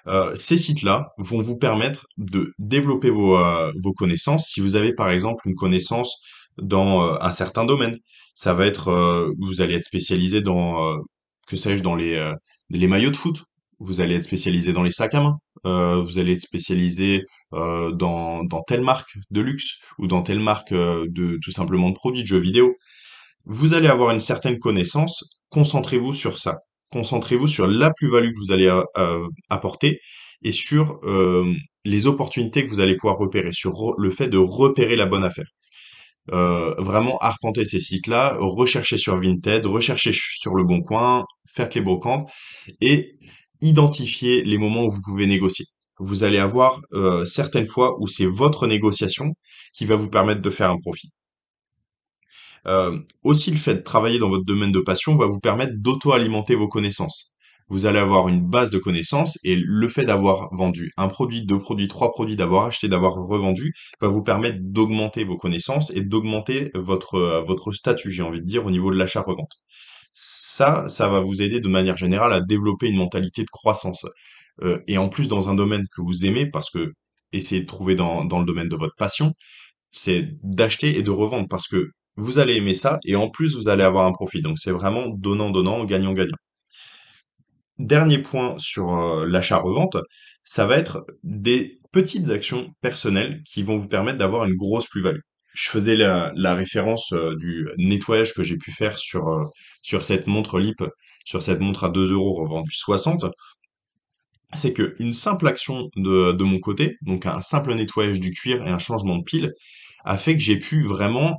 Euh, 0.10 0.34
ces 0.34 0.58
sites-là 0.58 1.14
vont 1.18 1.42
vous 1.42 1.58
permettre 1.58 2.08
de 2.18 2.54
développer 2.58 3.12
vos, 3.12 3.38
euh, 3.38 3.72
vos 3.82 3.94
connaissances. 3.94 4.48
Si 4.48 4.60
vous 4.60 4.76
avez 4.76 4.94
par 4.94 5.10
exemple 5.12 5.48
une 5.48 5.56
connaissance 5.56 6.20
dans 6.58 7.04
euh, 7.04 7.18
un 7.22 7.32
certain 7.32 7.64
domaine, 7.64 7.98
ça 8.34 8.54
va 8.54 8.66
être, 8.66 9.34
vous 9.40 9.62
allez 9.62 9.76
être 9.76 9.84
spécialisé 9.84 10.42
dans, 10.42 10.96
que 11.46 11.58
sais-je, 11.58 11.84
dans 11.84 11.96
les, 11.96 12.34
les 12.70 12.88
maillots 12.88 13.12
de 13.12 13.18
foot. 13.18 13.44
Vous 13.80 14.00
allez 14.00 14.16
être 14.16 14.24
spécialisé 14.24 14.72
dans 14.72 14.84
les 14.84 14.92
sacs 14.92 15.14
à 15.14 15.20
main. 15.20 15.40
Vous 15.66 16.20
allez 16.20 16.34
être 16.34 16.42
spécialisé 16.42 17.24
dans, 17.52 18.46
dans 18.46 18.62
telle 18.62 18.80
marque 18.80 19.18
de 19.30 19.42
luxe 19.42 19.80
ou 19.98 20.08
dans 20.08 20.22
telle 20.22 20.40
marque 20.40 20.74
de 20.74 21.38
tout 21.44 21.52
simplement 21.52 21.90
de 21.90 21.96
produits 21.96 22.22
de 22.22 22.28
jeux 22.28 22.40
vidéo. 22.40 22.76
Vous 23.44 23.74
allez 23.74 23.90
avoir 23.90 24.12
une 24.12 24.22
certaine 24.22 24.58
connaissance. 24.58 25.26
Concentrez-vous 25.50 26.14
sur 26.14 26.40
ça. 26.40 26.60
Concentrez-vous 26.92 27.48
sur 27.48 27.68
la 27.68 27.92
plus-value 27.94 28.30
que 28.34 28.40
vous 28.40 28.52
allez 28.52 28.68
euh, 28.68 28.84
euh, 28.98 29.28
apporter 29.50 30.00
et 30.44 30.52
sur 30.52 31.00
euh, 31.04 31.52
les 31.86 32.08
opportunités 32.08 32.64
que 32.66 32.70
vous 32.70 32.80
allez 32.80 32.96
pouvoir 32.96 33.18
repérer, 33.18 33.52
sur 33.54 33.94
le 33.98 34.10
fait 34.12 34.28
de 34.30 34.38
repérer 34.38 34.96
la 34.96 35.06
bonne 35.06 35.24
affaire. 35.24 35.46
Vraiment 36.78 37.18
arpenter 37.20 37.66
ces 37.66 37.80
sites-là, 37.80 38.38
rechercher 38.40 38.98
sur 38.98 39.20
Vinted, 39.20 39.66
rechercher 39.66 40.12
ch- 40.12 40.36
sur 40.40 40.54
Le 40.56 40.64
Bon 40.64 40.82
Coin, 40.82 41.26
faire 41.54 41.70
les 41.74 41.82
brocantes 41.82 42.30
et 42.82 43.16
identifier 43.62 44.44
les 44.44 44.58
moments 44.58 44.84
où 44.86 44.92
vous 44.92 45.02
pouvez 45.02 45.28
négocier. 45.28 45.66
vous 46.00 46.24
allez 46.24 46.38
avoir 46.38 46.80
certaines 47.26 47.68
fois 47.68 47.96
où 48.00 48.08
c'est 48.08 48.26
votre 48.26 48.68
négociation 48.68 49.34
qui 49.74 49.86
va 49.86 49.96
vous 49.96 50.10
permettre 50.10 50.42
de 50.42 50.50
faire 50.50 50.72
un 50.72 50.78
profit. 50.78 51.10
Euh, 52.68 52.98
aussi, 53.24 53.52
le 53.52 53.58
fait 53.58 53.76
de 53.76 53.82
travailler 53.82 54.20
dans 54.20 54.30
votre 54.30 54.46
domaine 54.46 54.72
de 54.72 54.80
passion 54.80 55.16
va 55.16 55.26
vous 55.26 55.40
permettre 55.40 55.74
d'auto-alimenter 55.78 56.56
vos 56.56 56.68
connaissances. 56.68 57.34
Vous 57.70 57.86
allez 57.86 58.00
avoir 58.00 58.28
une 58.30 58.42
base 58.42 58.72
de 58.72 58.80
connaissances 58.80 59.38
et 59.44 59.56
le 59.56 59.90
fait 59.90 60.04
d'avoir 60.04 60.50
vendu 60.54 60.92
un 60.98 61.08
produit, 61.08 61.46
deux 61.46 61.60
produits, 61.60 61.88
trois 61.88 62.12
produits, 62.12 62.36
d'avoir 62.36 62.66
acheté, 62.66 62.88
d'avoir 62.88 63.14
revendu, 63.14 63.74
va 64.02 64.08
vous 64.08 64.24
permettre 64.24 64.58
d'augmenter 64.60 65.24
vos 65.24 65.38
connaissances 65.38 65.92
et 65.92 66.02
d'augmenter 66.02 66.72
votre, 66.74 67.16
euh, 67.16 67.42
votre 67.44 67.72
statut, 67.72 68.12
j'ai 68.12 68.24
envie 68.24 68.42
de 68.42 68.46
dire, 68.46 68.66
au 68.66 68.72
niveau 68.72 68.92
de 68.92 68.98
l'achat-revente. 68.98 69.52
Ça, 70.14 70.90
ça 70.90 71.08
va 71.10 71.22
vous 71.22 71.44
aider 71.44 71.60
de 71.60 71.70
manière 71.70 71.96
générale 71.96 72.34
à 72.34 72.42
développer 72.42 72.88
une 72.88 72.98
mentalité 72.98 73.44
de 73.44 73.50
croissance. 73.52 74.06
Euh, 74.64 74.80
et 74.88 74.98
en 74.98 75.08
plus, 75.08 75.28
dans 75.28 75.50
un 75.50 75.56
domaine 75.56 75.86
que 75.96 76.02
vous 76.02 76.26
aimez, 76.26 76.48
parce 76.50 76.72
que 76.72 76.94
essayez 77.32 77.62
de 77.62 77.68
trouver 77.68 77.94
dans, 77.96 78.26
dans 78.26 78.40
le 78.40 78.46
domaine 78.46 78.68
de 78.68 78.76
votre 78.76 78.96
passion, 78.98 79.34
c'est 79.92 80.30
d'acheter 80.44 80.98
et 80.98 81.04
de 81.04 81.12
revendre 81.12 81.48
parce 81.48 81.68
que 81.68 81.92
vous 82.20 82.40
allez 82.40 82.56
aimer 82.56 82.74
ça 82.74 83.00
et 83.06 83.16
en 83.16 83.30
plus 83.30 83.56
vous 83.56 83.70
allez 83.70 83.84
avoir 83.84 84.06
un 84.06 84.12
profit. 84.12 84.42
Donc 84.42 84.60
c'est 84.60 84.72
vraiment 84.72 85.08
donnant 85.10 85.50
donnant, 85.50 85.84
gagnant 85.86 86.14
gagnant. 86.14 86.38
Dernier 87.80 88.20
point 88.20 88.56
sur 88.58 88.94
euh, 88.94 89.26
l'achat-revente, 89.26 89.98
ça 90.44 90.66
va 90.66 90.78
être 90.78 91.06
des 91.24 91.80
petites 91.92 92.30
actions 92.30 92.74
personnelles 92.82 93.42
qui 93.46 93.64
vont 93.64 93.78
vous 93.78 93.88
permettre 93.88 94.18
d'avoir 94.18 94.46
une 94.46 94.56
grosse 94.56 94.88
plus-value. 94.88 95.22
Je 95.54 95.70
faisais 95.70 95.96
la, 95.96 96.56
référence 96.56 97.14
euh, 97.14 97.36
du 97.36 97.68
nettoyage 97.78 98.34
que 98.34 98.44
j'ai 98.44 98.58
pu 98.58 98.72
faire 98.72 98.98
sur, 99.00 99.30
euh, 99.30 99.46
sur 99.82 100.04
cette 100.04 100.28
montre 100.28 100.60
LIP, 100.60 100.84
sur 101.26 101.42
cette 101.42 101.62
montre 101.62 101.86
à 101.86 101.90
2 101.90 102.12
euros 102.12 102.36
revendue 102.36 102.72
60 102.72 103.26
c'est 104.54 104.74
qu'une 104.74 105.14
simple 105.14 105.48
action 105.48 105.90
de, 105.96 106.44
mon 106.44 106.60
côté, 106.60 106.98
donc 107.02 107.26
un 107.26 107.40
simple 107.40 107.74
nettoyage 107.76 108.20
du 108.20 108.32
cuir 108.32 108.66
et 108.66 108.70
un 108.70 108.80
changement 108.80 109.18
de 109.18 109.24
pile, 109.24 109.54
a 110.06 110.18
fait 110.18 110.34
que 110.34 110.40
j'ai 110.40 110.58
pu 110.58 110.82
vraiment 110.82 111.38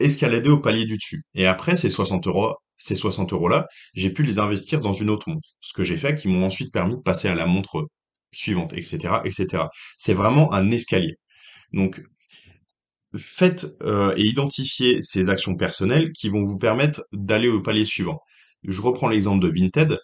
escalader 0.00 0.50
au 0.50 0.58
palier 0.58 0.86
du 0.86 0.96
dessus. 0.96 1.22
Et 1.34 1.46
après, 1.46 1.76
ces 1.76 1.90
60 1.90 2.26
euros, 2.26 2.54
ces 2.76 2.94
60 2.94 3.32
euros-là, 3.32 3.66
j'ai 3.94 4.10
pu 4.10 4.22
les 4.22 4.38
investir 4.38 4.80
dans 4.80 4.92
une 4.92 5.10
autre 5.10 5.28
montre. 5.28 5.48
Ce 5.60 5.72
que 5.72 5.84
j'ai 5.84 5.96
fait, 5.96 6.14
qui 6.14 6.28
m'ont 6.28 6.44
ensuite 6.44 6.72
permis 6.72 6.96
de 6.96 7.02
passer 7.02 7.28
à 7.28 7.34
la 7.34 7.46
montre 7.46 7.88
suivante, 8.32 8.72
etc., 8.74 9.16
etc. 9.24 9.64
C'est 9.98 10.14
vraiment 10.14 10.52
un 10.54 10.70
escalier. 10.70 11.16
Donc, 11.72 12.02
faites 13.16 13.66
euh, 13.82 14.14
et 14.16 14.22
identifiez 14.24 15.00
ces 15.00 15.28
actions 15.28 15.56
personnelles 15.56 16.12
qui 16.12 16.28
vont 16.28 16.42
vous 16.44 16.58
permettre 16.58 17.04
d'aller 17.12 17.48
au 17.48 17.60
palier 17.60 17.84
suivant. 17.84 18.20
Je 18.64 18.80
reprends 18.80 19.08
l'exemple 19.08 19.44
de 19.44 19.52
Vinted 19.52 19.98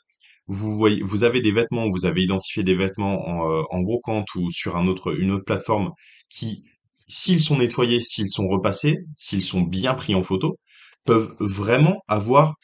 vous 0.48 1.24
avez 1.24 1.40
des 1.40 1.52
vêtements, 1.52 1.88
vous 1.88 2.06
avez 2.06 2.22
identifié 2.22 2.62
des 2.62 2.74
vêtements 2.74 3.28
en, 3.28 3.50
euh, 3.50 3.62
en 3.70 3.80
ou 3.82 4.50
sur 4.50 4.76
une 4.76 4.88
autre 4.88 5.44
plateforme 5.44 5.92
qui, 6.28 6.62
s'ils 7.06 7.40
sont 7.40 7.58
nettoyés, 7.58 8.00
s'ils 8.00 8.28
sont 8.28 8.48
repassés, 8.48 8.96
s'ils 9.16 9.42
sont 9.42 9.62
bien 9.62 9.94
pris 9.94 10.14
en 10.14 10.22
photo, 10.22 10.58
peuvent 11.04 11.34
vraiment 11.40 12.02
avoir 12.08 12.54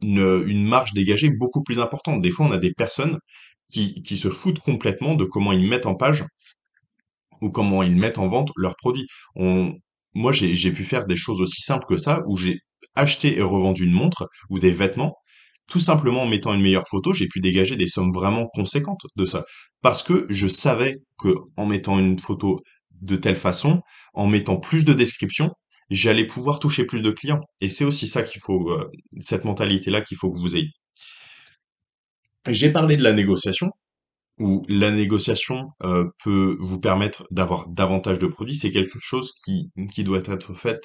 une, 0.00 0.64
marge 0.64 0.92
dégagée 0.92 1.30
beaucoup 1.30 1.62
plus 1.62 1.78
importante. 1.78 2.22
Des 2.22 2.30
fois, 2.30 2.46
on 2.46 2.52
a 2.52 2.58
des 2.58 2.72
personnes 2.72 3.18
qui, 3.68 4.02
se 4.16 4.30
foutent 4.30 4.58
complètement 4.60 5.14
de 5.14 5.24
comment 5.24 5.52
ils 5.52 5.66
mettent 5.66 5.86
en 5.86 5.94
page 5.94 6.24
ou 7.40 7.50
comment 7.50 7.82
ils 7.82 7.96
mettent 7.96 8.18
en 8.18 8.26
vente 8.26 8.50
leurs 8.56 8.76
produits. 8.76 9.06
Moi, 10.14 10.32
j'ai, 10.32 10.54
j'ai 10.54 10.72
pu 10.72 10.84
faire 10.84 11.06
des 11.06 11.16
choses 11.16 11.40
aussi 11.40 11.62
simples 11.62 11.86
que 11.88 11.96
ça, 11.96 12.20
où 12.26 12.36
j'ai 12.36 12.58
acheté 12.94 13.38
et 13.38 13.42
revendu 13.42 13.84
une 13.84 13.92
montre 13.92 14.28
ou 14.50 14.58
des 14.58 14.70
vêtements 14.70 15.14
tout 15.72 15.80
simplement 15.80 16.22
en 16.22 16.26
mettant 16.26 16.52
une 16.52 16.60
meilleure 16.60 16.88
photo, 16.88 17.12
j'ai 17.14 17.28
pu 17.28 17.40
dégager 17.40 17.76
des 17.76 17.86
sommes 17.86 18.12
vraiment 18.12 18.46
conséquentes 18.46 19.06
de 19.16 19.24
ça. 19.24 19.44
Parce 19.80 20.02
que 20.02 20.26
je 20.28 20.46
savais 20.46 20.96
que 21.18 21.34
en 21.56 21.66
mettant 21.66 21.98
une 21.98 22.18
photo 22.18 22.60
de 23.02 23.16
telle 23.16 23.36
façon, 23.36 23.82
en 24.14 24.26
mettant 24.26 24.56
plus 24.56 24.84
de 24.84 24.94
descriptions, 24.94 25.50
j'allais 25.90 26.26
pouvoir 26.26 26.58
toucher 26.58 26.84
plus 26.84 27.02
de 27.02 27.10
clients. 27.10 27.40
Et 27.60 27.68
c'est 27.68 27.84
aussi 27.84 28.08
ça 28.08 28.22
qu'il 28.22 28.40
faut, 28.40 28.70
euh, 28.70 28.90
cette 29.20 29.44
mentalité-là 29.44 30.00
qu'il 30.00 30.16
faut 30.16 30.30
que 30.30 30.40
vous 30.40 30.56
ayez. 30.56 30.70
J'ai 32.48 32.70
parlé 32.70 32.96
de 32.96 33.02
la 33.02 33.12
négociation, 33.12 33.70
où 34.38 34.64
la 34.68 34.90
négociation 34.90 35.68
euh, 35.84 36.08
peut 36.24 36.56
vous 36.60 36.80
permettre 36.80 37.26
d'avoir 37.30 37.68
davantage 37.68 38.18
de 38.18 38.26
produits. 38.26 38.56
C'est 38.56 38.72
quelque 38.72 38.98
chose 39.00 39.32
qui, 39.44 39.70
doit 40.04 40.18
être 40.18 40.54
fait 40.54 40.80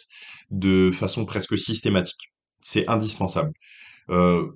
de 0.51 0.91
façon 0.91 1.25
presque 1.25 1.57
systématique. 1.57 2.31
C'est 2.59 2.88
indispensable. 2.89 3.51
Euh, 4.09 4.47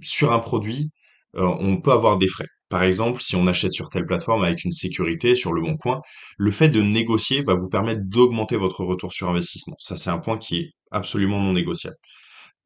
sur 0.00 0.32
un 0.32 0.38
produit, 0.38 0.90
on 1.34 1.80
peut 1.80 1.92
avoir 1.92 2.18
des 2.18 2.26
frais. 2.26 2.48
Par 2.70 2.84
exemple, 2.84 3.20
si 3.20 3.36
on 3.36 3.46
achète 3.48 3.72
sur 3.72 3.90
telle 3.90 4.06
plateforme 4.06 4.44
avec 4.44 4.64
une 4.64 4.72
sécurité 4.72 5.34
sur 5.34 5.52
le 5.52 5.60
bon 5.60 5.76
coin, 5.76 6.00
le 6.38 6.52
fait 6.52 6.68
de 6.68 6.80
négocier 6.80 7.42
va 7.42 7.54
vous 7.54 7.68
permettre 7.68 8.02
d'augmenter 8.04 8.56
votre 8.56 8.84
retour 8.84 9.12
sur 9.12 9.28
investissement. 9.28 9.76
Ça, 9.80 9.96
c'est 9.96 10.10
un 10.10 10.18
point 10.18 10.38
qui 10.38 10.58
est 10.58 10.70
absolument 10.92 11.40
non 11.40 11.52
négociable. 11.52 11.96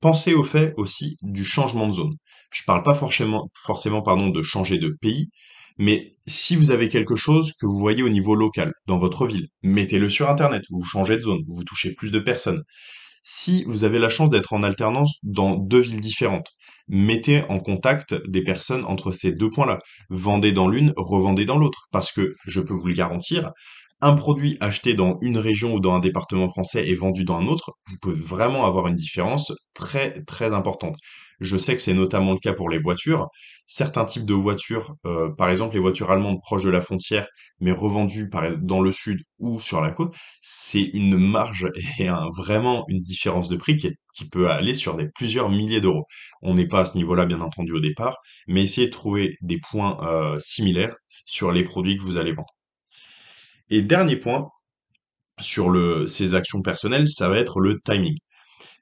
Pensez 0.01 0.35
au 0.35 0.45
fait 0.45 0.75
aussi 0.77 1.17
du 1.23 1.43
changement 1.43 1.89
de 1.89 1.95
zone. 1.95 2.13
Je 2.53 2.63
ne 2.63 2.67
parle 2.67 2.83
pas 2.83 2.95
forcément, 2.95 3.49
forcément 3.55 4.03
pardon, 4.03 4.29
de 4.29 4.43
changer 4.43 4.77
de 4.79 4.95
pays, 5.01 5.31
mais 5.79 6.11
si 6.27 6.55
vous 6.55 6.71
avez 6.71 6.91
quelque 6.91 7.17
chose 7.17 7.55
que 7.59 7.65
vous 7.65 7.79
voyez 7.79 8.03
au 8.03 8.11
niveau 8.11 8.35
local, 8.35 8.73
dans 8.87 8.99
votre 8.99 9.27
ville, 9.27 9.49
mettez-le 9.63 10.11
sur 10.11 10.29
Internet, 10.29 10.65
vous 10.71 10.85
changez 10.85 11.17
de 11.17 11.23
zone, 11.23 11.41
vous 11.49 11.65
touchez 11.65 11.95
plus 11.95 12.13
de 12.13 12.19
personnes. 12.19 12.63
Si 13.23 13.65
vous 13.65 13.85
avez 13.85 13.99
la 13.99 14.11
chance 14.11 14.29
d'être 14.29 14.53
en 14.53 14.63
alternance 14.63 15.17
dans 15.23 15.57
deux 15.57 15.81
villes 15.81 16.03
différentes, 16.03 16.53
mettez 16.89 17.43
en 17.49 17.59
contact 17.59 18.15
des 18.29 18.43
personnes 18.43 18.85
entre 18.85 19.13
ces 19.13 19.33
deux 19.33 19.51
points-là. 19.51 19.81
Vendez 20.11 20.53
dans 20.53 20.69
l'une, 20.69 20.93
revendez 20.97 21.45
dans 21.45 21.59
l'autre. 21.59 21.89
Parce 21.93 22.13
que, 22.13 22.35
je 22.47 22.61
peux 22.61 22.75
vous 22.75 22.89
le 22.89 22.95
garantir, 22.95 23.53
un 24.05 24.13
produit 24.13 24.59
acheté 24.61 24.93
dans 24.93 25.17
une 25.23 25.39
région 25.39 25.73
ou 25.73 25.81
dans 25.81 25.95
un 25.95 25.99
département 25.99 26.51
français 26.51 26.87
et 26.87 26.95
vendu 26.95 27.25
dans 27.25 27.37
un 27.37 27.47
autre, 27.47 27.73
vous 27.89 27.97
pouvez 28.03 28.15
vraiment 28.21 28.67
avoir 28.67 28.87
une 28.87 28.95
différence 28.95 29.51
très 29.73 30.23
très 30.25 30.53
importante. 30.53 30.97
Je 31.41 31.57
sais 31.57 31.75
que 31.75 31.81
c'est 31.81 31.95
notamment 31.95 32.33
le 32.33 32.39
cas 32.39 32.53
pour 32.53 32.69
les 32.69 32.77
voitures. 32.77 33.29
Certains 33.67 34.05
types 34.05 34.27
de 34.27 34.35
voitures, 34.35 34.95
euh, 35.07 35.31
par 35.39 35.49
exemple 35.49 35.75
les 35.75 35.81
voitures 35.81 36.11
allemandes 36.11 36.39
proches 36.43 36.65
de 36.65 36.71
la 36.71 36.83
frontière, 36.83 37.27
mais 37.61 37.73
revendues 37.73 38.29
dans 38.61 38.83
le 38.83 38.93
sud 38.93 39.21
ou 39.39 39.59
sur 39.59 39.81
la 39.81 39.91
côte, 39.91 40.15
c'est 40.43 40.83
une 40.83 41.17
marge 41.17 41.71
et 41.99 42.09
vraiment 42.37 42.85
une 42.89 43.01
différence 43.01 43.49
de 43.49 43.57
prix 43.57 43.77
qui, 43.77 43.89
peut 44.31 44.51
aller 44.51 44.75
sur 44.75 44.99
plusieurs 45.15 45.49
milliers 45.49 45.81
d'euros. 45.81 46.05
On 46.43 46.55
n'est 46.55 46.69
pas 46.69 46.81
à 46.81 46.85
ce 46.85 46.97
niveau-là 46.99 47.25
bien 47.25 47.41
entendu 47.41 47.73
au 47.73 47.81
départ, 47.81 48.19
mais 48.49 48.63
essayez 48.63 48.89
de 48.89 48.93
trouver 48.93 49.37
des 49.41 49.59
points 49.59 49.99
euh, 50.03 50.39
similaires 50.41 50.95
sur 51.25 51.53
les 51.53 51.65
produits 51.65 51.97
que 51.97 52.03
vous 52.03 52.19
allez 52.19 52.33
vendre. 52.33 52.55
Et 53.71 53.83
dernier 53.83 54.17
point 54.17 54.49
sur 55.41 55.71
le, 55.71 56.07
ces 56.07 56.35
actions 56.35 56.63
personnelles, 56.63 57.09
ça 57.09 57.29
va 57.29 57.39
être 57.39 57.61
le 57.61 57.81
timing. 57.85 58.17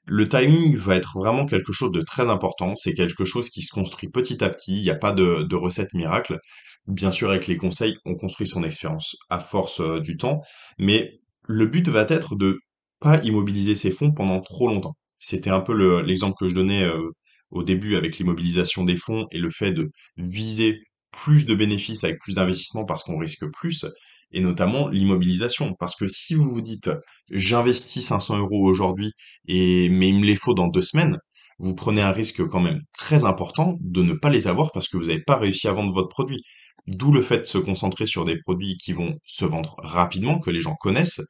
Le 0.05 0.27
timing 0.27 0.75
va 0.75 0.95
être 0.95 1.17
vraiment 1.17 1.45
quelque 1.45 1.71
chose 1.71 1.91
de 1.91 2.01
très 2.01 2.29
important. 2.29 2.75
C'est 2.75 2.93
quelque 2.93 3.25
chose 3.25 3.49
qui 3.49 3.61
se 3.61 3.71
construit 3.71 4.09
petit 4.09 4.43
à 4.43 4.49
petit. 4.49 4.77
Il 4.77 4.83
n'y 4.83 4.89
a 4.89 4.95
pas 4.95 5.13
de, 5.13 5.55
recette 5.55 5.93
miracle. 5.93 6.39
Bien 6.87 7.11
sûr, 7.11 7.29
avec 7.29 7.47
les 7.47 7.55
conseils, 7.57 7.95
on 8.05 8.15
construit 8.15 8.47
son 8.47 8.63
expérience 8.63 9.15
à 9.29 9.39
force 9.39 9.79
euh, 9.79 9.99
du 10.01 10.17
temps. 10.17 10.41
Mais 10.77 11.17
le 11.47 11.67
but 11.67 11.87
va 11.87 12.05
être 12.09 12.35
de 12.35 12.59
pas 12.99 13.21
immobiliser 13.23 13.75
ses 13.75 13.91
fonds 13.91 14.11
pendant 14.11 14.41
trop 14.41 14.67
longtemps. 14.67 14.95
C'était 15.19 15.49
un 15.49 15.61
peu 15.61 16.01
l'exemple 16.01 16.35
que 16.37 16.49
je 16.49 16.55
donnais 16.55 16.83
euh, 16.83 17.11
au 17.51 17.63
début 17.63 17.95
avec 17.95 18.17
l'immobilisation 18.17 18.83
des 18.83 18.97
fonds 18.97 19.27
et 19.31 19.39
le 19.39 19.49
fait 19.49 19.71
de 19.71 19.89
viser 20.17 20.79
plus 21.11 21.45
de 21.45 21.55
bénéfices 21.55 22.03
avec 22.03 22.19
plus 22.19 22.35
d'investissement 22.35 22.83
parce 22.85 23.03
qu'on 23.03 23.17
risque 23.17 23.45
plus 23.51 23.85
et 24.33 24.41
notamment 24.41 24.89
l'immobilisation. 24.89 25.73
Parce 25.79 25.95
que 25.95 26.07
si 26.07 26.33
vous 26.33 26.49
vous 26.49 26.61
dites, 26.61 26.91
j'investis 27.31 28.05
500 28.05 28.37
euros 28.39 28.67
aujourd'hui, 28.67 29.11
et 29.47 29.89
mais 29.89 30.09
il 30.09 30.19
me 30.19 30.25
les 30.25 30.35
faut 30.35 30.53
dans 30.53 30.67
deux 30.67 30.81
semaines, 30.81 31.17
vous 31.59 31.75
prenez 31.75 32.01
un 32.01 32.11
risque 32.11 32.45
quand 32.47 32.59
même 32.59 32.81
très 32.93 33.25
important 33.25 33.77
de 33.79 34.03
ne 34.03 34.13
pas 34.13 34.29
les 34.29 34.47
avoir 34.47 34.71
parce 34.71 34.87
que 34.87 34.97
vous 34.97 35.05
n'avez 35.05 35.21
pas 35.21 35.37
réussi 35.37 35.67
à 35.67 35.73
vendre 35.73 35.93
votre 35.93 36.09
produit. 36.09 36.41
D'où 36.87 37.13
le 37.13 37.21
fait 37.21 37.39
de 37.39 37.45
se 37.45 37.57
concentrer 37.57 38.05
sur 38.05 38.25
des 38.25 38.37
produits 38.37 38.75
qui 38.77 38.91
vont 38.91 39.15
se 39.25 39.45
vendre 39.45 39.75
rapidement, 39.79 40.39
que 40.39 40.49
les 40.49 40.59
gens 40.59 40.75
connaissent, 40.75 41.21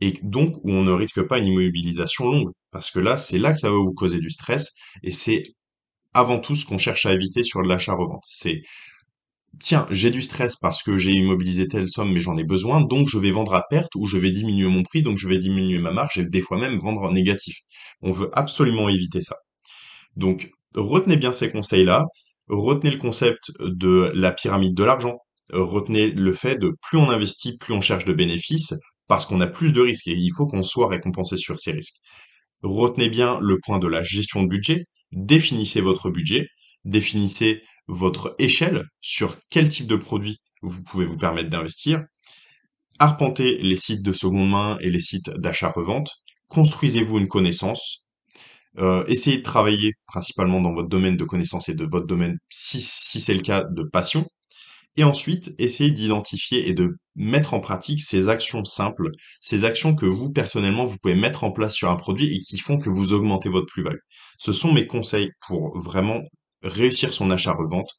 et 0.00 0.12
donc 0.22 0.56
où 0.64 0.72
on 0.72 0.82
ne 0.82 0.92
risque 0.92 1.22
pas 1.22 1.38
une 1.38 1.46
immobilisation 1.46 2.26
longue. 2.30 2.50
Parce 2.72 2.90
que 2.90 2.98
là, 2.98 3.16
c'est 3.16 3.38
là 3.38 3.52
que 3.52 3.60
ça 3.60 3.70
va 3.70 3.76
vous 3.76 3.94
causer 3.94 4.18
du 4.18 4.30
stress, 4.30 4.72
et 5.04 5.12
c'est 5.12 5.42
avant 6.14 6.38
tout 6.40 6.54
ce 6.54 6.64
qu'on 6.66 6.78
cherche 6.78 7.06
à 7.06 7.12
éviter 7.12 7.42
sur 7.44 7.62
l'achat-revente. 7.62 8.24
C'est 8.26 8.62
tiens, 9.60 9.86
j'ai 9.90 10.10
du 10.10 10.22
stress 10.22 10.56
parce 10.56 10.82
que 10.82 10.96
j'ai 10.96 11.12
immobilisé 11.12 11.68
telle 11.68 11.88
somme, 11.88 12.12
mais 12.12 12.20
j'en 12.20 12.36
ai 12.36 12.44
besoin, 12.44 12.80
donc 12.80 13.08
je 13.08 13.18
vais 13.18 13.30
vendre 13.30 13.54
à 13.54 13.64
perte 13.68 13.94
ou 13.96 14.06
je 14.06 14.18
vais 14.18 14.30
diminuer 14.30 14.68
mon 14.68 14.82
prix, 14.82 15.02
donc 15.02 15.18
je 15.18 15.28
vais 15.28 15.38
diminuer 15.38 15.78
ma 15.78 15.90
marge 15.90 16.18
et 16.18 16.24
des 16.24 16.40
fois 16.40 16.58
même 16.58 16.76
vendre 16.76 17.02
en 17.02 17.12
négatif. 17.12 17.56
On 18.02 18.10
veut 18.10 18.30
absolument 18.32 18.88
éviter 18.88 19.22
ça. 19.22 19.36
Donc, 20.16 20.50
retenez 20.74 21.16
bien 21.16 21.32
ces 21.32 21.50
conseils-là, 21.50 22.04
retenez 22.48 22.90
le 22.90 22.98
concept 22.98 23.52
de 23.60 24.10
la 24.14 24.32
pyramide 24.32 24.74
de 24.74 24.84
l'argent, 24.84 25.18
retenez 25.50 26.10
le 26.10 26.34
fait 26.34 26.56
de 26.56 26.72
plus 26.82 26.98
on 26.98 27.10
investit, 27.10 27.56
plus 27.58 27.74
on 27.74 27.80
cherche 27.80 28.04
de 28.04 28.12
bénéfices, 28.12 28.74
parce 29.06 29.26
qu'on 29.26 29.40
a 29.40 29.46
plus 29.46 29.72
de 29.72 29.80
risques 29.80 30.08
et 30.08 30.14
il 30.14 30.30
faut 30.36 30.46
qu'on 30.46 30.62
soit 30.62 30.88
récompensé 30.88 31.36
sur 31.36 31.58
ces 31.58 31.72
risques. 31.72 31.96
Retenez 32.62 33.08
bien 33.08 33.38
le 33.40 33.58
point 33.64 33.78
de 33.78 33.86
la 33.86 34.02
gestion 34.02 34.42
de 34.42 34.48
budget, 34.48 34.84
définissez 35.12 35.80
votre 35.80 36.10
budget, 36.10 36.46
définissez 36.84 37.62
votre 37.88 38.34
échelle 38.38 38.84
sur 39.00 39.36
quel 39.50 39.68
type 39.68 39.86
de 39.86 39.96
produit 39.96 40.38
vous 40.62 40.82
pouvez 40.84 41.06
vous 41.06 41.16
permettre 41.16 41.50
d'investir. 41.50 42.04
Arpentez 42.98 43.58
les 43.58 43.76
sites 43.76 44.02
de 44.02 44.12
seconde 44.12 44.50
main 44.50 44.76
et 44.80 44.90
les 44.90 45.00
sites 45.00 45.30
d'achat-revente. 45.30 46.10
Construisez-vous 46.48 47.18
une 47.18 47.28
connaissance. 47.28 48.04
Euh, 48.78 49.04
essayez 49.06 49.38
de 49.38 49.42
travailler 49.42 49.92
principalement 50.06 50.60
dans 50.60 50.72
votre 50.72 50.88
domaine 50.88 51.16
de 51.16 51.24
connaissance 51.24 51.68
et 51.68 51.74
de 51.74 51.84
votre 51.84 52.06
domaine, 52.06 52.38
si, 52.48 52.80
si 52.80 53.20
c'est 53.20 53.34
le 53.34 53.42
cas, 53.42 53.64
de 53.64 53.82
passion. 53.82 54.26
Et 54.96 55.04
ensuite, 55.04 55.52
essayez 55.58 55.92
d'identifier 55.92 56.68
et 56.68 56.74
de 56.74 56.96
mettre 57.14 57.54
en 57.54 57.60
pratique 57.60 58.00
ces 58.00 58.28
actions 58.28 58.64
simples, 58.64 59.10
ces 59.40 59.64
actions 59.64 59.94
que 59.94 60.06
vous, 60.06 60.32
personnellement, 60.32 60.84
vous 60.84 60.96
pouvez 61.00 61.14
mettre 61.14 61.44
en 61.44 61.52
place 61.52 61.74
sur 61.74 61.88
un 61.88 61.96
produit 61.96 62.34
et 62.34 62.40
qui 62.40 62.58
font 62.58 62.78
que 62.78 62.90
vous 62.90 63.12
augmentez 63.12 63.48
votre 63.48 63.66
plus-value. 63.66 64.00
Ce 64.38 64.52
sont 64.52 64.72
mes 64.72 64.88
conseils 64.88 65.30
pour 65.46 65.78
vraiment 65.78 66.20
réussir 66.62 67.12
son 67.12 67.30
achat-revente. 67.30 67.90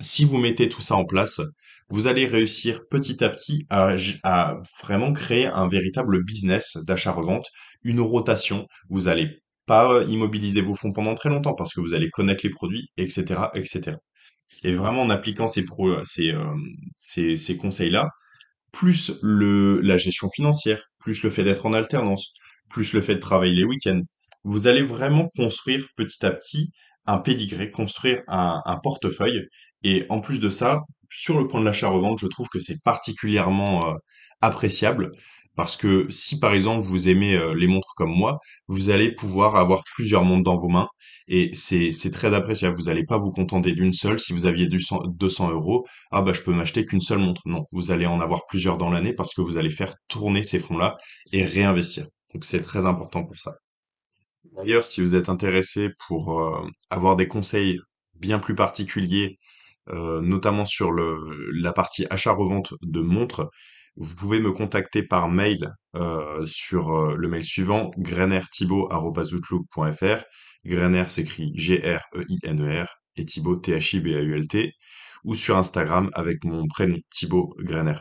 Si 0.00 0.24
vous 0.24 0.38
mettez 0.38 0.68
tout 0.68 0.82
ça 0.82 0.96
en 0.96 1.04
place, 1.04 1.40
vous 1.88 2.06
allez 2.06 2.26
réussir 2.26 2.80
petit 2.90 3.22
à 3.22 3.28
petit 3.28 3.66
à, 3.70 4.56
vraiment 4.82 5.12
créer 5.12 5.46
un 5.46 5.68
véritable 5.68 6.24
business 6.24 6.78
d'achat-revente, 6.86 7.46
une 7.84 8.00
rotation. 8.00 8.66
Vous 8.88 9.08
allez 9.08 9.42
pas 9.66 10.02
immobiliser 10.04 10.60
vos 10.60 10.74
fonds 10.74 10.92
pendant 10.92 11.14
très 11.14 11.28
longtemps 11.28 11.54
parce 11.54 11.74
que 11.74 11.80
vous 11.80 11.94
allez 11.94 12.10
connaître 12.10 12.44
les 12.44 12.50
produits, 12.50 12.88
etc., 12.96 13.42
etc. 13.54 13.96
Et 14.64 14.74
vraiment 14.74 15.02
en 15.02 15.10
appliquant 15.10 15.48
ces, 15.48 15.64
euh, 16.32 17.56
conseils-là, 17.60 18.08
plus 18.72 19.12
la 19.22 19.98
gestion 19.98 20.28
financière, 20.30 20.82
plus 20.98 21.22
le 21.22 21.30
fait 21.30 21.42
d'être 21.42 21.66
en 21.66 21.74
alternance, 21.74 22.32
plus 22.70 22.92
le 22.94 23.00
fait 23.00 23.16
de 23.16 23.20
travailler 23.20 23.54
les 23.54 23.64
week-ends, 23.64 24.00
vous 24.44 24.66
allez 24.66 24.82
vraiment 24.82 25.28
construire 25.36 25.86
petit 25.96 26.24
à 26.24 26.30
petit 26.30 26.70
un 27.06 27.18
pédigré, 27.18 27.70
construire 27.70 28.22
un, 28.28 28.78
portefeuille. 28.82 29.42
Et 29.84 30.06
en 30.08 30.20
plus 30.20 30.40
de 30.40 30.48
ça, 30.50 30.82
sur 31.10 31.38
le 31.38 31.46
point 31.48 31.60
de 31.60 31.64
l'achat-revente, 31.64 32.18
je 32.18 32.26
trouve 32.26 32.48
que 32.48 32.58
c'est 32.60 32.82
particulièrement 32.82 33.88
euh, 33.88 33.94
appréciable 34.40 35.10
parce 35.56 35.76
que 35.76 36.06
si 36.10 36.38
par 36.38 36.54
exemple 36.54 36.86
vous 36.86 37.08
aimez 37.08 37.34
euh, 37.34 37.54
les 37.54 37.66
montres 37.66 37.94
comme 37.96 38.10
moi, 38.10 38.38
vous 38.68 38.90
allez 38.90 39.14
pouvoir 39.14 39.56
avoir 39.56 39.82
plusieurs 39.94 40.24
montres 40.24 40.44
dans 40.44 40.56
vos 40.56 40.68
mains 40.68 40.88
et 41.28 41.50
c'est 41.54 42.10
très 42.12 42.34
appréciable. 42.34 42.74
Vous 42.76 42.84
n'allez 42.84 43.04
pas 43.04 43.18
vous 43.18 43.30
contenter 43.30 43.72
d'une 43.72 43.92
seule. 43.92 44.18
Si 44.18 44.32
vous 44.32 44.46
aviez 44.46 44.66
du 44.66 44.80
100 44.80 45.02
200 45.08 45.50
euros, 45.50 45.86
ah 46.10 46.22
bah 46.22 46.32
je 46.32 46.42
peux 46.42 46.52
m'acheter 46.52 46.84
qu'une 46.84 47.00
seule 47.00 47.18
montre. 47.18 47.42
Non, 47.46 47.64
vous 47.72 47.90
allez 47.90 48.06
en 48.06 48.20
avoir 48.20 48.46
plusieurs 48.48 48.78
dans 48.78 48.90
l'année 48.90 49.12
parce 49.14 49.34
que 49.34 49.42
vous 49.42 49.56
allez 49.56 49.70
faire 49.70 49.94
tourner 50.08 50.42
ces 50.44 50.58
fonds-là 50.58 50.96
et 51.32 51.44
réinvestir. 51.44 52.06
Donc 52.34 52.44
c'est 52.44 52.60
très 52.60 52.86
important 52.86 53.24
pour 53.24 53.38
ça. 53.38 53.52
D'ailleurs, 54.44 54.84
si 54.84 55.00
vous 55.00 55.14
êtes 55.14 55.28
intéressé 55.28 55.90
pour 56.06 56.40
euh, 56.40 56.66
avoir 56.90 57.16
des 57.16 57.28
conseils 57.28 57.78
bien 58.14 58.38
plus 58.38 58.54
particuliers 58.54 59.38
euh, 59.88 60.20
notamment 60.20 60.66
sur 60.66 60.92
la 60.92 61.72
partie 61.72 62.06
achat-revente 62.10 62.74
de 62.82 63.00
montres, 63.00 63.50
vous 63.96 64.14
pouvez 64.16 64.40
me 64.40 64.52
contacter 64.52 65.02
par 65.02 65.28
mail 65.28 65.72
euh, 65.96 66.46
sur 66.46 67.16
le 67.16 67.28
mail 67.28 67.44
suivant 67.44 67.90
grenerthibault.outlook.fr. 67.98 70.24
Grener 70.64 71.04
s'écrit 71.08 71.52
G-R-E-I-N-E-R 71.56 72.94
et 73.16 73.24
Thibault 73.24 73.56
T-H-I-B-A-U-L-T 73.56 74.72
ou 75.24 75.34
sur 75.34 75.56
Instagram 75.56 76.10
avec 76.14 76.44
mon 76.44 76.68
prénom 76.68 76.98
Thibault 77.10 77.52
Grener. 77.58 77.98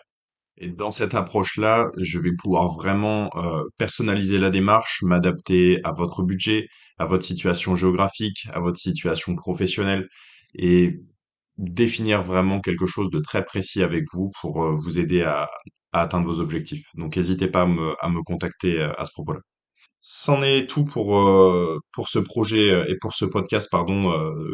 Et 0.63 0.69
dans 0.69 0.91
cette 0.91 1.15
approche-là, 1.15 1.87
je 1.97 2.19
vais 2.19 2.33
pouvoir 2.37 2.71
vraiment 2.75 3.31
euh, 3.35 3.63
personnaliser 3.79 4.37
la 4.37 4.51
démarche, 4.51 4.99
m'adapter 5.01 5.79
à 5.83 5.91
votre 5.91 6.21
budget, 6.21 6.67
à 6.99 7.05
votre 7.07 7.25
situation 7.25 7.75
géographique, 7.75 8.47
à 8.53 8.59
votre 8.59 8.77
situation 8.77 9.35
professionnelle 9.35 10.07
et 10.53 10.99
définir 11.57 12.21
vraiment 12.21 12.59
quelque 12.61 12.85
chose 12.85 13.09
de 13.09 13.19
très 13.19 13.43
précis 13.43 13.81
avec 13.81 14.03
vous 14.13 14.29
pour 14.39 14.63
euh, 14.63 14.75
vous 14.75 14.99
aider 14.99 15.23
à, 15.23 15.49
atteindre 15.93 16.27
vos 16.27 16.39
objectifs. 16.39 16.85
Donc 16.93 17.17
n'hésitez 17.17 17.47
pas 17.47 17.63
à 17.63 17.65
me, 18.09 18.23
contacter 18.23 18.81
euh, 18.81 18.91
à 18.99 19.05
ce 19.05 19.11
propos-là. 19.13 19.39
C'en 19.99 20.43
est 20.43 20.69
tout 20.69 20.85
pour, 20.85 21.07
pour 21.93 22.09
ce 22.09 22.17
projet 22.17 22.89
et 22.89 22.95
pour 22.99 23.13
ce 23.13 23.23
podcast 23.23 23.67
pardon, 23.71 24.11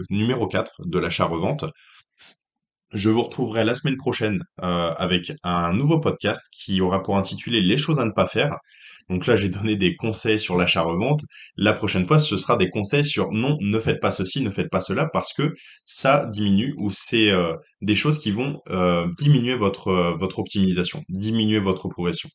numéro 0.10 0.46
4 0.46 0.82
de 0.86 1.00
l'achat-revente. 1.00 1.64
Je 2.94 3.10
vous 3.10 3.22
retrouverai 3.22 3.66
la 3.66 3.76
semaine 3.76 3.98
prochaine 3.98 4.42
euh, 4.64 4.94
avec 4.96 5.34
un 5.44 5.74
nouveau 5.74 6.00
podcast 6.00 6.42
qui 6.54 6.80
aura 6.80 7.04
pour 7.04 7.18
intitulé 7.18 7.60
Les 7.60 7.76
choses 7.76 8.00
à 8.00 8.06
ne 8.06 8.12
pas 8.12 8.28
faire. 8.28 8.56
Donc 9.10 9.28
là, 9.28 9.36
j'ai 9.36 9.50
donné 9.50 9.76
des 9.76 9.96
conseils 9.98 10.40
sur 10.40 10.58
l'achat-revente. 10.58 11.22
La 11.58 11.74
prochaine 11.74 12.06
fois, 12.06 12.18
ce 12.20 12.38
sera 12.38 12.56
des 12.56 12.70
conseils 12.70 13.04
sur 13.04 13.32
non, 13.32 13.58
ne 13.60 13.80
faites 13.80 14.00
pas 14.00 14.12
ceci, 14.12 14.42
ne 14.42 14.50
faites 14.50 14.70
pas 14.70 14.80
cela, 14.80 15.10
parce 15.12 15.34
que 15.34 15.54
ça 15.84 16.26
diminue 16.28 16.74
ou 16.78 16.90
c'est 16.90 17.30
euh, 17.30 17.54
des 17.82 17.96
choses 17.96 18.20
qui 18.20 18.32
vont 18.32 18.62
euh, 18.70 19.06
diminuer 19.18 19.56
votre, 19.56 20.16
votre 20.18 20.40
optimisation, 20.40 21.04
diminuer 21.10 21.60
votre 21.60 21.90
progression. 21.90 22.30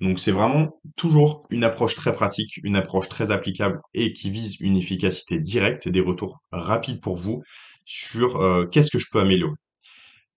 Donc 0.00 0.20
c'est 0.20 0.32
vraiment 0.32 0.80
toujours 0.96 1.46
une 1.50 1.64
approche 1.64 1.96
très 1.96 2.12
pratique, 2.12 2.58
une 2.62 2.76
approche 2.76 3.08
très 3.08 3.30
applicable 3.32 3.80
et 3.94 4.12
qui 4.12 4.30
vise 4.30 4.60
une 4.60 4.76
efficacité 4.76 5.38
directe 5.40 5.86
et 5.86 5.90
des 5.90 6.00
retours 6.00 6.38
rapides 6.52 7.00
pour 7.00 7.16
vous 7.16 7.42
sur 7.84 8.68
qu'est-ce 8.72 8.90
que 8.90 8.98
je 8.98 9.06
peux 9.12 9.20
améliorer. 9.20 9.54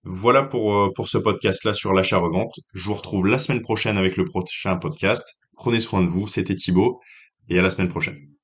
Voilà 0.05 0.43
pour, 0.43 0.75
euh, 0.75 0.91
pour 0.93 1.07
ce 1.07 1.17
podcast-là 1.17 1.73
sur 1.73 1.91
l'achat-revente. 1.91 2.59
Je 2.75 2.85
vous 2.85 2.93
retrouve 2.93 3.25
la 3.25 3.39
semaine 3.39 3.61
prochaine 3.61 3.97
avec 3.97 4.17
le 4.17 4.25
prochain 4.25 4.75
podcast. 4.77 5.39
Prenez 5.55 5.79
soin 5.79 6.01
de 6.03 6.07
vous, 6.07 6.27
c'était 6.27 6.55
Thibaut, 6.55 7.01
et 7.49 7.57
à 7.57 7.63
la 7.63 7.71
semaine 7.71 7.89
prochaine. 7.89 8.34